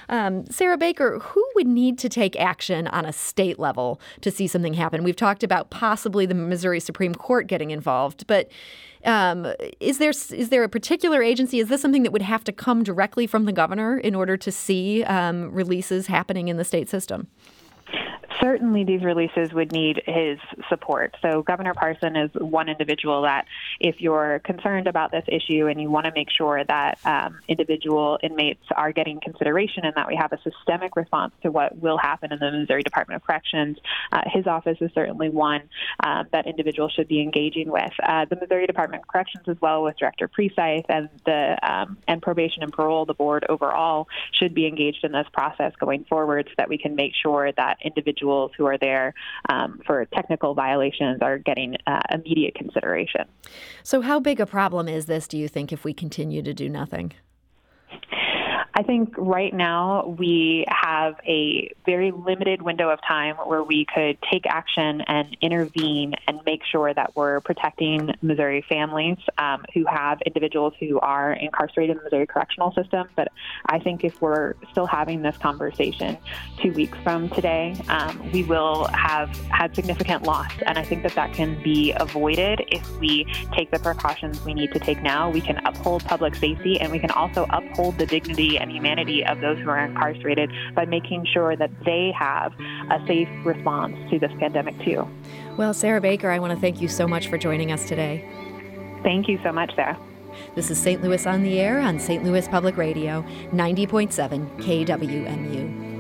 Um, 0.09 0.47
Sarah 0.47 0.79
Baker, 0.79 1.19
who 1.19 1.45
would 1.55 1.67
need 1.67 1.99
to 1.99 2.09
take 2.09 2.39
action 2.39 2.87
on 2.89 3.05
a 3.05 3.13
state 3.13 3.59
level 3.59 4.01
to 4.21 4.31
see 4.31 4.47
something 4.47 4.75
happen? 4.75 5.05
We've 5.05 5.17
talked 5.17 5.43
about 5.43 5.71
possibly 5.71 6.27
the 6.27 6.35
Missouri 6.35 6.81
Supreme 6.81 7.15
Court 7.15 7.47
getting 7.47 7.71
involved, 7.71 8.27
but 8.27 8.49
um, 9.05 9.53
is 9.81 9.99
there 9.99 10.11
is 10.11 10.49
there 10.51 10.63
a 10.63 10.69
particular 10.69 11.23
agency? 11.23 11.59
Is 11.59 11.69
this 11.69 11.81
something 11.81 12.05
that 12.05 12.13
would 12.13 12.23
have 12.23 12.45
to 12.45 12.53
come 12.53 12.85
directly 12.85 13.27
from 13.27 13.47
the 13.47 13.53
governor 13.53 13.99
in 13.99 14.15
order 14.15 14.37
to 14.37 14.53
see 14.53 15.03
um, 15.05 15.53
releases 15.53 16.07
happening 16.07 16.49
in 16.49 16.57
the 16.57 16.65
state 16.65 16.89
system? 16.89 17.27
Certainly 18.43 18.85
these 18.85 19.03
releases 19.03 19.53
would 19.53 19.73
need 19.73 20.03
his 20.05 20.39
support. 20.69 21.15
So 21.23 21.43
Governor 21.43 21.75
Parson 21.75 22.17
is 22.17 22.31
one 22.35 22.69
individual 22.69 23.23
that 23.23 23.47
if 23.79 24.01
you're 24.01 24.41
concerned 24.41 24.89
about 24.89 25.13
this 25.13 25.25
issue 25.29 25.67
and 25.69 25.81
you 25.81 25.91
want 25.91 26.07
to 26.07 26.13
make 26.15 26.29
sure 26.31 26.63
that 26.65 26.99
um, 27.05 27.39
individual 27.47 28.19
inmates 28.23 28.65
are 28.75 28.93
getting 28.93 29.21
consideration 29.21 29.85
and 29.85 29.95
that 29.95 30.09
we 30.09 30.17
have 30.17 30.33
a 30.33 30.39
systemic 30.43 30.97
response 30.97 31.33
to 31.43 31.51
what 31.51 31.79
will 31.79 31.99
happen 31.99 32.33
in 32.33 32.39
the 32.41 32.51
Missouri 32.51 32.83
Department 32.83 33.17
of 33.17 33.27
Corrections, 33.27 33.79
uh, 34.11 34.23
his 34.27 34.47
office 34.47 34.79
is 34.81 34.91
certainly 34.95 35.29
one 35.29 35.63
uh, 36.03 36.25
that 36.33 36.47
individuals 36.47 36.93
should 36.93 37.09
be 37.09 37.21
engaging 37.21 37.71
with. 37.71 37.93
Uh, 38.03 38.25
the 38.25 38.37
Missouri 38.37 38.67
Department 38.67 39.03
of 39.03 39.09
Corrections, 39.09 39.45
as 39.47 39.61
well 39.61 39.85
with 39.85 39.97
Director 39.97 40.27
Precythe 40.27 40.87
and 40.89 41.09
the 41.25 41.57
um, 41.63 41.99
and 42.09 42.21
probation 42.21 42.63
and 42.63 42.73
parole, 42.73 43.07
the 43.07 43.15
board 43.15 43.45
overall 43.49 44.09
should 44.33 44.55
be 44.55 44.67
engaged 44.67 45.05
in 45.05 45.13
this 45.13 45.27
process 45.33 45.73
going 45.79 46.05
forward 46.05 46.47
so 46.49 46.55
that 46.59 46.69
we 46.69 46.79
can 46.79 46.97
make 46.97 47.13
sure 47.15 47.53
that 47.53 47.79
individuals 47.85 48.32
individuals 48.33 48.53
who 48.57 48.67
are 48.67 48.79
there 48.79 49.15
um, 49.49 49.81
for 49.87 50.05
technical 50.07 50.55
violations 50.55 51.21
are 51.23 51.39
getting 51.39 51.77
uh, 51.87 52.01
immediate 52.11 52.55
consideration. 52.55 53.25
So, 53.83 54.01
how 54.01 54.21
big 54.21 54.41
a 54.41 54.47
problem 54.47 54.89
is 54.89 55.07
this, 55.07 55.29
do 55.29 55.39
you 55.39 55.49
think, 55.49 55.73
if 55.73 55.85
we 55.85 55.93
continue 55.93 56.43
to 56.43 56.55
do 56.55 56.69
nothing? 56.69 57.13
I 58.75 58.83
think 58.83 59.15
right 59.19 59.53
now 59.53 60.15
we 60.19 60.65
have 60.69 61.17
a 61.27 61.75
very 61.85 62.11
limited 62.11 62.63
window 62.63 62.89
of 62.89 63.01
time 63.07 63.37
where 63.37 63.63
we 63.63 63.87
could 63.95 64.17
take 64.31 64.47
action 64.47 65.03
and 65.03 65.37
intervene 65.43 66.15
and 66.27 66.41
make 66.47 66.63
sure 66.65 66.93
that 66.95 67.15
we're 67.15 67.41
protecting 67.41 68.15
Missouri 68.23 68.65
families 68.67 69.19
um, 69.37 69.65
who 69.75 69.85
have 69.85 70.23
individuals 70.23 70.73
who 70.81 70.99
are 71.01 71.35
incarcerated 71.35 71.97
in 71.97 71.99
the 71.99 72.05
Missouri 72.05 72.27
correctional 72.27 72.73
system. 72.73 73.09
But 73.15 73.29
I 73.67 73.79
think 73.79 74.05
if 74.05 74.23
we're 74.23 74.55
still 74.71 74.87
having 74.87 75.21
this 75.21 75.37
conversation 75.37 76.17
two 76.63 76.73
weeks 76.73 76.97
from 77.03 77.29
today, 77.29 77.77
um, 77.89 78.31
we 78.33 78.43
will 78.43 78.87
have 78.95 79.37
had 79.51 79.75
significant 79.75 80.23
loss. 80.23 80.51
And 80.65 80.79
I 80.79 80.83
think 80.83 81.03
that 81.03 81.15
that 81.15 81.35
can 81.35 81.63
be 81.63 81.93
avoided 81.97 82.65
if 82.69 82.99
we 82.99 83.27
take 83.55 83.71
the 83.71 83.79
precautions 83.79 84.43
we 84.47 84.55
need 84.55 84.73
to 84.73 84.79
take 84.79 85.03
now. 85.03 85.29
We 85.29 85.43
can 85.43 85.59
uphold 85.67 86.07
public 86.07 86.35
safety 86.37 86.81
and 86.81 86.91
we 86.91 86.99
can 86.99 87.11
also 87.11 87.47
uphold 87.51 87.99
the 87.99 88.07
dignity 88.07 88.62
and 88.63 88.71
humanity 88.71 89.25
of 89.27 89.41
those 89.41 89.59
who 89.59 89.69
are 89.69 89.85
incarcerated 89.85 90.51
by 90.75 90.87
making 90.87 91.27
sure 91.27 91.57
that 91.57 91.71
they 91.85 92.13
have 92.17 92.53
a 92.91 93.05
safe 93.07 93.29
response 93.45 93.97
to 94.11 94.19
this 94.19 94.33
pandemic, 94.39 94.79
too. 94.85 95.07
Well, 95.57 95.75
Sarah 95.75 96.01
Baker, 96.01 96.31
I 96.31 96.39
want 96.39 96.55
to 96.55 96.59
thank 96.59 96.81
you 96.81 96.89
so 96.89 97.07
much 97.07 97.29
for 97.29 97.37
joining 97.37 97.73
us 97.73 97.87
today. 97.87 98.25
Thank 99.03 99.29
you 99.29 99.39
so 99.43 99.53
much, 99.53 99.75
Sarah. 99.75 99.99
This 100.55 100.71
is 100.71 100.81
St. 100.81 101.03
Louis 101.03 101.27
on 101.27 101.43
the 101.43 101.61
Air 101.61 101.81
on 101.81 101.99
St. 101.99 102.25
Louis 102.25 102.47
Public 102.49 102.77
Radio, 102.77 103.23
90.7 103.53 104.49
KWMU. 104.59 105.92